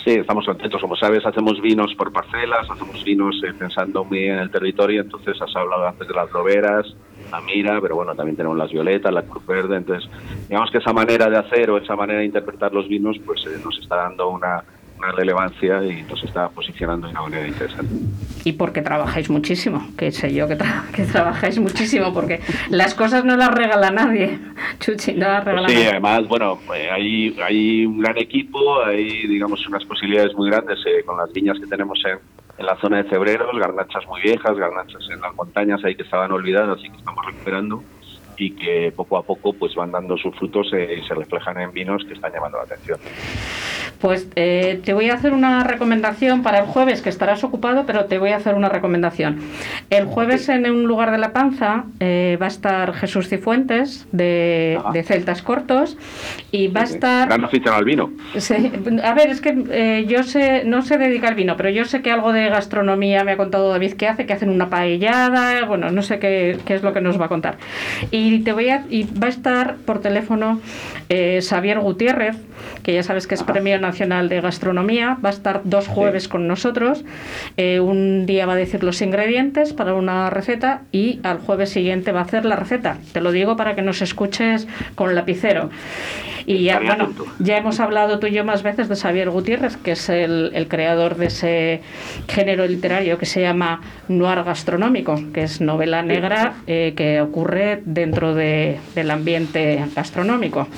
[0.07, 0.81] Sí, estamos contentos.
[0.81, 5.01] Como sabes, hacemos vinos por parcelas, hacemos vinos eh, pensando muy en el territorio.
[5.01, 6.87] Entonces, has hablado antes de las loberas,
[7.33, 9.79] la mira, pero bueno, también tenemos las violetas, la cruz verde.
[9.79, 10.09] Entonces,
[10.49, 13.59] digamos que esa manera de hacer o esa manera de interpretar los vinos, pues eh,
[13.65, 14.63] nos está dando una,
[14.99, 17.95] una relevancia y nos está posicionando de una manera interesante.
[18.45, 22.41] Y porque trabajáis muchísimo, que sé yo que, tra- que trabajáis muchísimo, porque
[22.71, 24.39] las cosas no las regala nadie.
[24.81, 25.91] Chuchi, no las regala Pues sí, nadie.
[25.91, 31.03] además, bueno, eh, hay, hay un gran equipo, hay, digamos, unas posibilidades muy grandes eh,
[31.05, 32.19] con las viñas que tenemos en,
[32.59, 36.33] en la zona de Cebreros, garnachas muy viejas, garnachas en las montañas ahí que estaban
[36.33, 37.83] olvidadas y que estamos recuperando
[38.39, 41.73] y que poco a poco pues van dando sus frutos eh, y se reflejan en
[41.73, 42.99] vinos que están llamando la atención.
[44.01, 48.05] Pues eh, te voy a hacer una recomendación para el jueves, que estarás ocupado, pero
[48.07, 49.39] te voy a hacer una recomendación.
[49.91, 54.79] El jueves en un lugar de la panza eh, va a estar Jesús Cifuentes de,
[54.93, 55.97] de Celtas Cortos
[56.51, 57.29] y va a estar...
[57.29, 58.11] Gran aficionado al vino.
[58.37, 58.73] Sí,
[59.03, 62.11] a ver, es que eh, yo sé, no sé dedicar vino, pero yo sé que
[62.11, 66.03] algo de gastronomía me ha contado David que hace, que hacen una paellada, bueno, no
[66.03, 67.57] sé qué, qué es lo que nos va a contar.
[68.11, 70.61] Y te voy a, y va a estar por teléfono
[71.09, 72.37] eh, Xavier Gutiérrez,
[72.83, 76.47] que ya sabes que es Premio Nacional de Gastronomía, va a estar dos jueves con
[76.49, 77.05] nosotros.
[77.57, 82.13] Eh, un día va a decir los ingredientes para una receta y al jueves siguiente
[82.13, 82.99] va a hacer la receta.
[83.13, 85.71] Te lo digo para que nos escuches con lapicero.
[86.49, 89.93] Y ya, bueno, ya hemos hablado tú y yo más veces de Xavier Gutiérrez, que
[89.93, 91.81] es el, el creador de ese
[92.29, 98.33] género literario que se llama noir gastronómico, que es novela negra eh, que ocurre dentro
[98.37, 100.69] de- del ambiente gastronómico.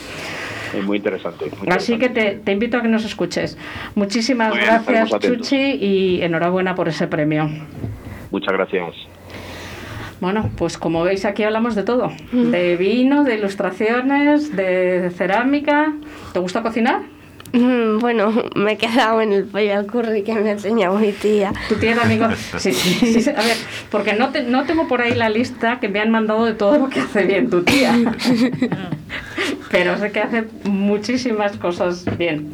[0.74, 1.50] Es muy interesante.
[1.58, 3.56] muy Así que te, te invito a que nos escuches.
[3.94, 5.10] Muchísimas bien, gracias.
[5.20, 7.48] Chuchi, y enhorabuena por ese premio.
[8.30, 8.94] Muchas gracias.
[10.20, 15.92] Bueno, pues como veis aquí hablamos de todo, de vino, de ilustraciones, de cerámica.
[16.32, 17.02] ¿Te gusta cocinar?
[17.52, 21.52] Mm, Bueno, me he quedado en el pollo al curry que me enseñó mi tía.
[21.68, 22.22] Tu tía también.
[22.58, 23.56] Sí, sí, sí, A ver,
[23.90, 26.76] porque no, te- no tengo por ahí la lista que me han mandado de todo
[26.78, 27.94] lo que hace bien tu tía.
[29.70, 32.52] Pero sé que hace muchísimas cosas bien.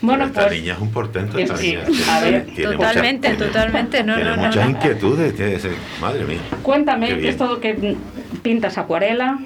[0.00, 0.60] Bueno, esta pues.
[0.60, 1.38] niña es un portento.
[1.38, 4.04] Esta Sí, niña a ver, tiene Totalmente, tiene- totalmente.
[4.04, 4.70] No, tiene no, no, muchas no.
[4.72, 5.34] inquietudes.
[5.36, 6.38] tiene ese- madre mía.
[6.62, 7.30] Cuéntame, Qué ¿qué bien.
[7.30, 7.96] es todo que
[8.42, 9.38] pintas acuarela?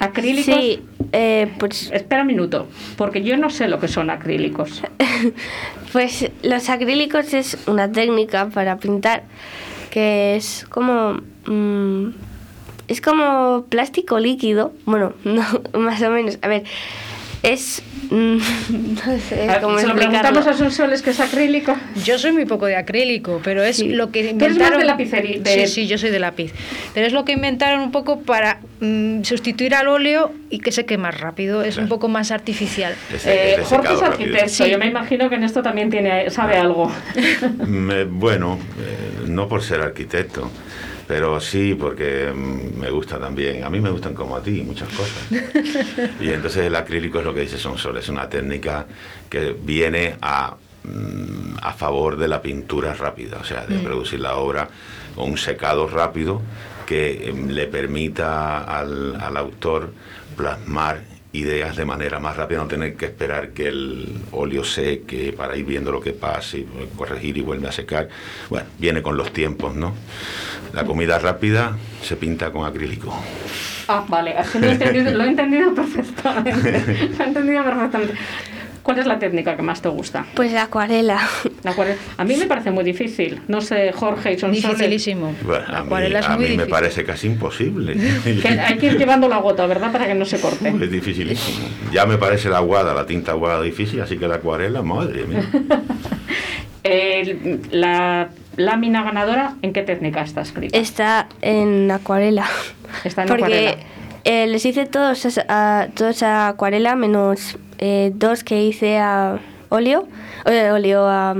[0.00, 0.54] ¿Acrílicos?
[0.54, 0.82] Sí,
[1.12, 4.82] eh, pues, Espera un minuto, porque yo no sé lo que son acrílicos.
[5.92, 9.24] pues los acrílicos es una técnica para pintar
[9.90, 11.20] que es como...
[11.46, 12.08] mm,
[12.92, 14.72] es como plástico líquido.
[14.84, 15.44] Bueno, no,
[15.78, 16.38] más o menos.
[16.42, 16.62] A ver,
[17.42, 17.82] es...
[18.10, 18.36] mm,
[19.06, 21.74] no sé A ver, cómo Se lo preguntamos a Sonsoles que es acrílico.
[22.04, 24.96] Yo soy muy poco de acrílico, pero es lo que Tú eres más inventaron.
[24.98, 26.52] de de- Sí, sí, yo soy de lápiz.
[26.94, 30.84] Pero es lo que inventaron un poco para mm, sustituir al óleo y que se
[30.86, 31.62] queme más rápido.
[31.64, 32.94] Es un poco más artificial.
[33.24, 36.92] Eh, Jorge es arquitecto, yo me imagino que en esto también tiene, sabe algo.
[37.66, 40.48] Me- bueno, eh, no por ser arquitecto,
[41.12, 43.64] pero sí porque mm, me gusta también.
[43.64, 45.22] A mí me gustan como a ti muchas cosas.
[46.20, 48.86] Y entonces el acrílico es lo que dice Sonsol, es una técnica
[49.28, 53.84] que viene a, mm, a favor de la pintura rápida, o sea, de Mm.
[53.84, 54.70] producir la obra
[55.14, 56.40] con un secado rápido
[56.86, 59.92] que le permita al, al autor
[60.34, 61.02] plasmar
[61.32, 65.64] ideas de manera más rápida, no tener que esperar que el óleo seque para ir
[65.64, 66.66] viendo lo que pasa y
[66.96, 68.08] corregir y vuelve a secar.
[68.50, 69.94] Bueno, viene con los tiempos, ¿no?
[70.72, 73.14] La comida rápida se pinta con acrílico.
[73.88, 77.08] Ah, vale, así lo he entendido, lo he entendido perfectamente.
[77.18, 78.14] Lo he entendido perfectamente.
[78.82, 80.26] ¿Cuál es la técnica que más te gusta?
[80.34, 81.20] Pues la acuarela.
[81.62, 81.98] La acuarela.
[82.16, 83.40] A mí me parece muy difícil.
[83.46, 84.70] No sé, Jorge y Sonsoles.
[84.76, 85.34] Dificilísimo.
[85.44, 87.94] Bueno, a mí, acuarela es a muy mí me parece casi imposible.
[88.42, 89.92] Que hay que ir llevando la gota, ¿verdad?
[89.92, 90.68] Para que no se corte.
[90.68, 91.58] Es dificilísimo.
[91.92, 95.48] Ya me parece la aguada, la tinta aguada difícil, así que la acuarela, madre mía.
[96.82, 100.76] El- la lámina ganadora, ¿en qué técnica está escrita?
[100.76, 102.46] Está en acuarela.
[103.04, 103.76] Está en Porque acuarela.
[104.24, 109.40] eh, les hice todos a, a- todos a acuarela menos eh, dos que hice a
[109.70, 110.06] óleo,
[110.46, 111.34] eh, óleo a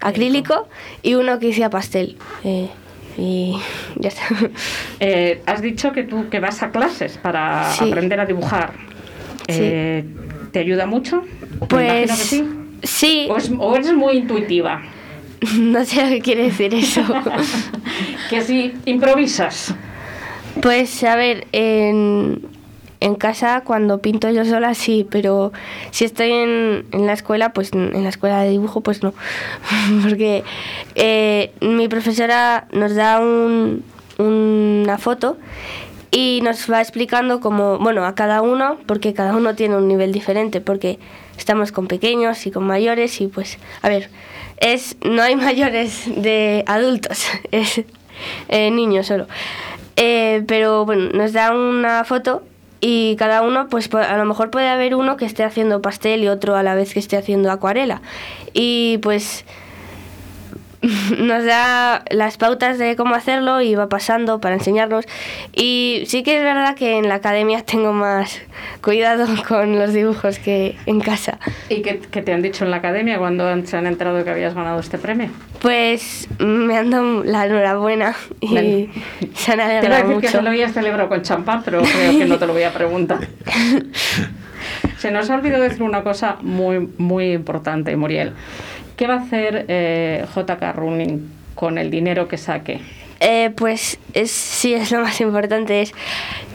[0.00, 0.66] acrílico
[1.02, 2.16] y uno que hice a pastel.
[2.42, 2.68] Eh,
[3.18, 3.56] y
[3.96, 4.22] ya está.
[5.00, 7.84] Eh, has dicho que tú que vas a clases para Sí.
[7.90, 8.72] aprender a dibujar.
[9.48, 10.04] Sí.
[10.52, 11.22] ¿Te ayuda mucho?
[11.68, 12.48] Pues que sí.
[12.82, 14.80] sí, ¿O, es- o eres muy intuitiva?
[15.58, 17.02] no sé lo que quiere decir eso.
[18.30, 19.74] Que si improvisas.
[20.60, 22.42] Pues a ver, en,
[23.00, 25.52] en casa cuando pinto yo sola sí, pero
[25.90, 29.14] si estoy en, en la escuela, pues en la escuela de dibujo, pues no.
[30.02, 30.42] Porque
[30.94, 33.84] eh, mi profesora nos da un-
[34.18, 35.36] una foto
[36.10, 40.10] y nos va explicando como, bueno, a cada uno, porque cada uno tiene un nivel
[40.10, 40.98] diferente, porque
[41.36, 44.10] estamos con pequeños y con mayores y pues, a ver,
[44.56, 47.82] es no hay mayores de adultos, es
[48.48, 49.28] eh, niños solo.
[49.96, 52.42] Eh, pero bueno, nos da una foto
[52.80, 56.28] y cada uno, pues a lo mejor puede haber uno que esté haciendo pastel y
[56.28, 58.02] otro a la vez que esté haciendo acuarela.
[58.52, 59.44] Y pues
[61.18, 65.04] nos da las pautas de cómo hacerlo y va pasando para enseñarnos.
[65.54, 68.40] Y sí que es verdad que en la academia tengo más
[68.82, 71.38] cuidado con los dibujos que en casa.
[71.68, 74.54] ¿Y qué, qué te han dicho en la academia cuando se han enterado que habías
[74.54, 75.30] ganado este premio?
[75.60, 78.88] Pues me han dado la enhorabuena y Vale.
[79.34, 80.30] se han Te iba a alegrado decir que mucho.
[80.30, 83.18] se lo habías celebrado con champán, pero creo que no te lo voy a preguntar.
[84.98, 88.32] Se nos ha olvidado decir una cosa muy, muy importante, Muriel.
[88.98, 92.80] ¿Qué va a hacer eh, JK Running con el dinero que saque?
[93.20, 95.82] Eh, pues es, sí, es lo más importante.
[95.82, 95.92] Es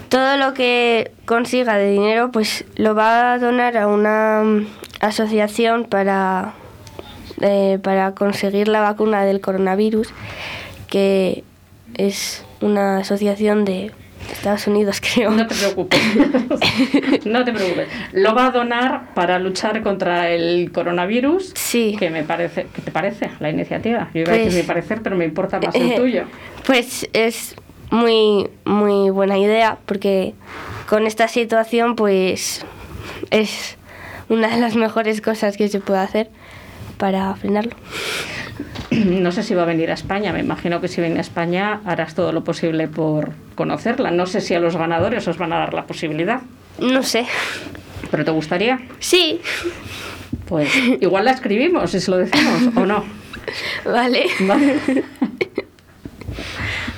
[0.09, 4.67] todo lo que consiga de dinero, pues lo va a donar a una mm,
[4.99, 6.53] asociación para,
[7.39, 10.13] eh, para conseguir la vacuna del coronavirus,
[10.89, 11.45] que
[11.93, 13.93] es una asociación de
[14.32, 15.32] Estados Unidos, creo.
[15.32, 15.99] No te preocupes.
[17.26, 17.88] no te preocupes.
[18.13, 21.51] Lo va a donar para luchar contra el coronavirus.
[21.55, 21.95] Sí.
[21.99, 24.09] Que me parece, ¿qué te parece la iniciativa?
[24.13, 26.24] Yo iba a Pues- decir mi parecer, pero me importa más el tuyo.
[26.65, 27.55] Pues es
[27.91, 30.34] muy, muy buena idea porque
[30.89, 32.65] con esta situación pues
[33.30, 33.78] es
[34.30, 36.30] una de las mejores cosas que se puede hacer
[36.97, 37.76] para frenarlo.
[39.05, 41.81] No sé si va a venir a España, me imagino que si viene a España
[41.85, 44.11] harás todo lo posible por conocerla.
[44.11, 46.41] No sé si a los ganadores os van a dar la posibilidad,
[46.79, 47.25] No sé.
[48.11, 48.79] pero ¿te gustaría?
[48.99, 49.39] Sí,
[50.47, 50.69] Pues
[51.01, 53.03] igual la escribimos y se lo decimos, ¿o no?
[53.85, 54.25] vale.
[54.41, 54.75] Vale.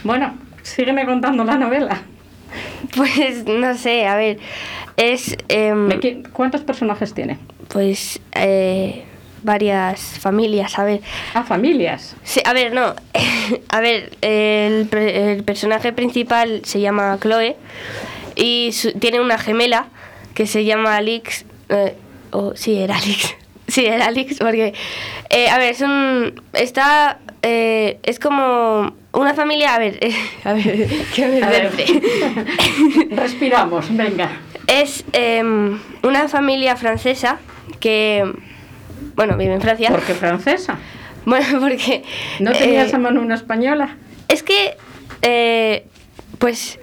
[0.03, 2.01] Bueno, sígueme contando la novela.
[2.95, 4.37] Pues no sé, a ver,
[4.97, 7.37] es em, ¿De qué- ¿Cuántos personajes tiene?
[7.67, 9.03] pues eh,
[9.45, 11.01] varias familias, a ver.
[11.33, 12.15] Ah, familias.
[12.23, 12.95] Sí, a ver, no.
[13.69, 17.55] a ver, el, el personaje principal se llama Chloe
[18.35, 19.87] y su- tiene una gemela
[20.33, 21.45] que se llama Alix.
[21.69, 21.95] eh,
[22.31, 23.35] o sí, era Alix.
[23.67, 24.75] Sí, era Alix, porque.
[25.31, 26.39] eh, a ver, es un.
[26.53, 27.17] Está.
[27.41, 28.93] eh, es como.
[29.11, 29.73] Una familia.
[29.73, 29.97] A ver,
[30.43, 31.71] a ver, que me A ver.
[33.09, 34.29] Respiramos, venga.
[34.67, 37.39] Es em, una familia francesa
[37.79, 38.23] que.
[39.15, 39.89] Bueno, vive en Francia.
[39.89, 40.77] ¿Por qué francesa?
[41.25, 42.03] Bueno, porque.
[42.39, 43.95] ¿No tenías eh, a mano una española?
[44.27, 44.77] Es que,
[45.23, 45.87] eh,
[46.37, 46.77] pues,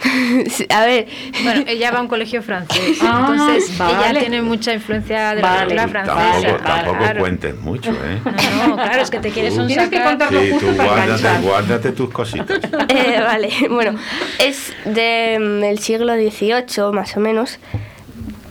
[0.70, 1.06] a ver,
[1.42, 4.10] Bueno, ella va a un colegio francés, Ah, entonces vale.
[4.10, 5.60] ella tiene mucha influencia de la Vale.
[5.74, 6.40] cultura francesa.
[6.46, 7.20] Tampoco, tampoco claro.
[7.20, 8.20] cuentes mucho, ¿eh?
[8.58, 10.88] No, no, claro, es que te quieres un Tienes que contarlo Sí, justo tú para
[11.06, 12.60] guárdate, guárdate tus cositas.
[12.88, 13.98] eh, vale, bueno,
[14.38, 17.58] es del siglo XVIII, más o menos.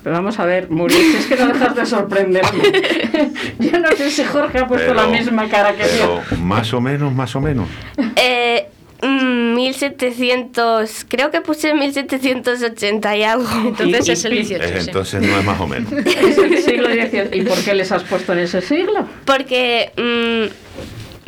[0.09, 2.63] Pero vamos a ver, Muriel, si es que no dejas de sorprenderme.
[3.59, 6.19] Yo no sé si Jorge ha puesto la misma cara que yo.
[6.39, 7.67] más o menos, más o menos.
[8.15, 8.65] Eh,
[9.03, 13.47] mm, 1700, creo que puse 1780 y algo.
[13.67, 14.63] Entonces Y- es el y- 18.
[14.65, 14.73] Eh.
[14.79, 15.91] Entonces no es más o menos.
[15.93, 17.29] Es el siglo XVIII.
[17.33, 19.07] ¿Y por qué les has puesto en ese siglo?
[19.25, 20.51] Porque mm,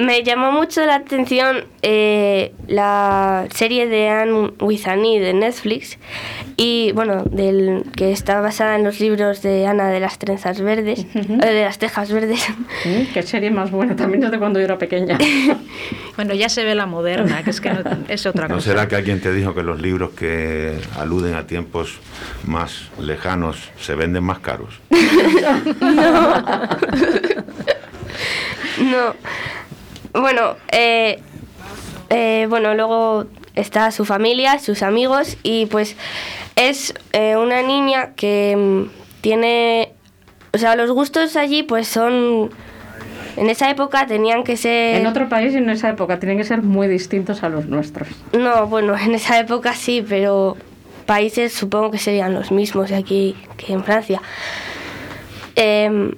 [0.02, 5.98] me llamó mucho la atención eh, la serie de Anne with Annie de Netflix
[6.58, 11.06] y bueno, del que está basada en los libros de Ana de las trenzas verdes,
[11.14, 12.48] eh, de las tejas verdes.
[12.86, 15.18] Mm, qué serie más buena, también es de cuando yo era pequeña.
[16.16, 18.56] bueno, ya se ve la moderna, que es que no, es otra cosa.
[18.56, 22.00] ¿No será que alguien te dijo que los libros que aluden a tiempos
[22.46, 24.80] más lejanos se venden más caros?
[25.82, 26.44] no.
[28.84, 29.16] no.
[30.14, 31.20] Bueno, eh,
[32.10, 35.96] eh, bueno, luego está su familia, sus amigos y pues
[36.56, 39.94] es eh, una niña que mm, tiene,
[40.54, 42.52] o sea, los gustos allí pues son,
[43.38, 44.98] en esa época tenían que ser...
[44.98, 48.10] En otro país y en esa época tienen que ser muy distintos a los nuestros.
[48.34, 50.58] No, bueno, en esa época sí, pero
[51.06, 54.22] países supongo que serían los mismos aquí que en Francia.
[55.56, 56.16] Em,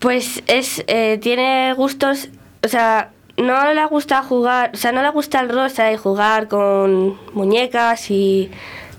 [0.00, 0.84] pues es,
[1.20, 2.28] tiene gustos
[2.64, 6.48] o sea, no le gusta jugar, o sea, no le gusta el rosa y jugar
[6.48, 8.50] con muñecas y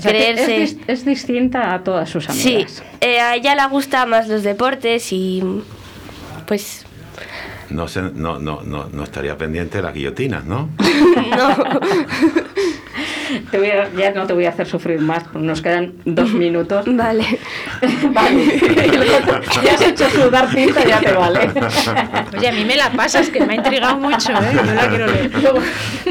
[0.01, 0.77] creerse.
[0.87, 2.71] Es, distinta a todas sus amigas.
[2.71, 5.43] Sí, eh, a ella le gusta más los deportes y
[6.45, 6.85] pues.
[7.69, 10.69] No, se, no, no, no, no estaría pendiente de las guillotinas, ¿no?
[11.37, 11.55] no.
[13.97, 16.85] ya no te voy a hacer sufrir más, nos quedan dos minutos.
[16.97, 17.25] Vale.
[18.11, 18.59] vale.
[19.63, 21.49] ya has hecho sudar tinta, ya te vale.
[22.37, 24.51] Oye, a mí me la pasas, que me ha intrigado mucho, ¿eh?
[24.53, 25.31] Yo la quiero leer.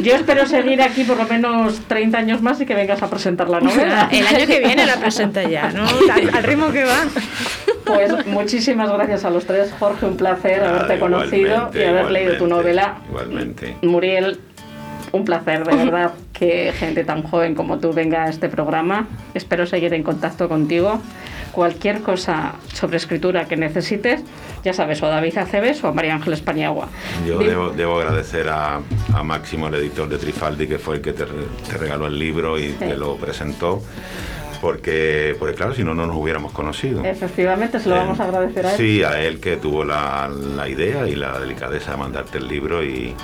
[0.02, 3.48] Yo espero seguir aquí por lo menos 30 años más y que vengas a presentar
[3.48, 4.08] la novela.
[4.12, 5.86] El año que viene la presenta ya, ¿no?
[6.12, 7.04] Al, ritmo que va.
[7.84, 12.46] Pues muchísimas gracias a los tres, Jorge, un placer haberte conocido y haber leído tu
[12.46, 12.98] novela.
[13.08, 13.76] Igualmente.
[13.82, 14.38] Muriel,
[15.12, 19.08] un placer, de verdad, que gente tan joven como tú venga a este programa.
[19.34, 21.00] Espero seguir en contacto contigo.
[21.52, 24.22] Cualquier cosa sobre escritura que necesites,
[24.62, 26.88] ya sabes, o a David Aceves o a María Ángeles Paniagua.
[27.26, 28.80] Yo debo, agradecer a,
[29.24, 31.24] Máximo, el editor de Trifaldi, que fue el que te,
[31.78, 33.82] regaló el libro y te lo presentó
[34.60, 37.04] porque, porque claro, si no, no nos hubiéramos conocido.
[37.04, 38.76] Efectivamente, se lo vamos a agradecer a él.
[38.76, 42.84] Sí, a él que tuvo la, la idea y la delicadeza de mandarte el libro
[42.84, 43.14] y,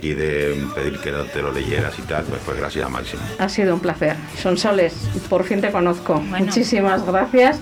[0.00, 3.22] y de pedir que te lo leyeras y tal, pues, pues gracias a Máximo.
[3.38, 4.16] Ha sido un placer.
[4.40, 4.94] Son Soles,
[5.28, 6.20] por fin te conozco.
[6.20, 7.58] Muchísimas gracias.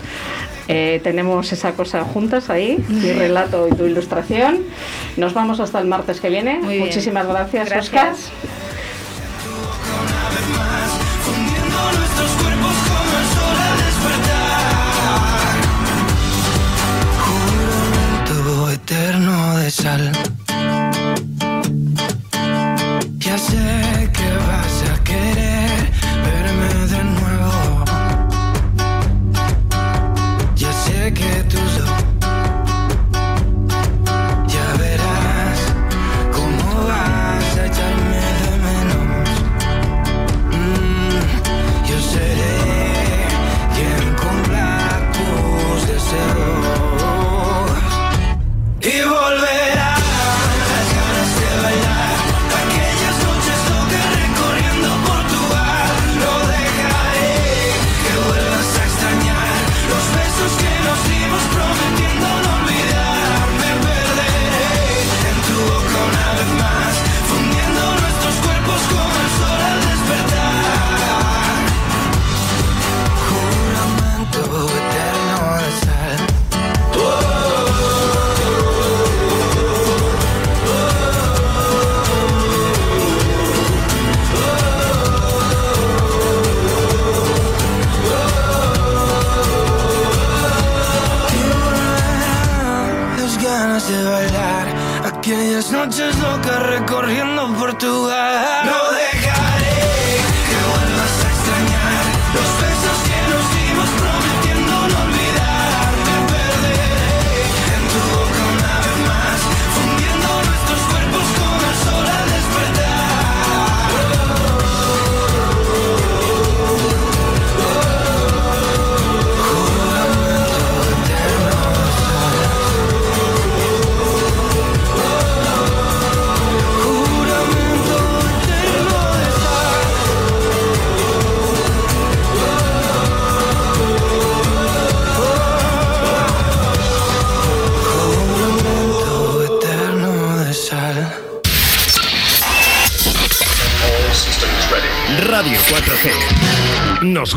[0.66, 4.60] Eh, tenemos esa cosa juntas ahí, mi relato y tu ilustración.
[5.16, 6.60] Nos vamos hasta el martes que viene.
[6.60, 7.84] Muchísimas gracias, gracias.
[7.84, 8.64] Oscar.
[18.74, 20.12] eterno de sal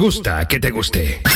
[0.07, 1.26] gusta que te guste.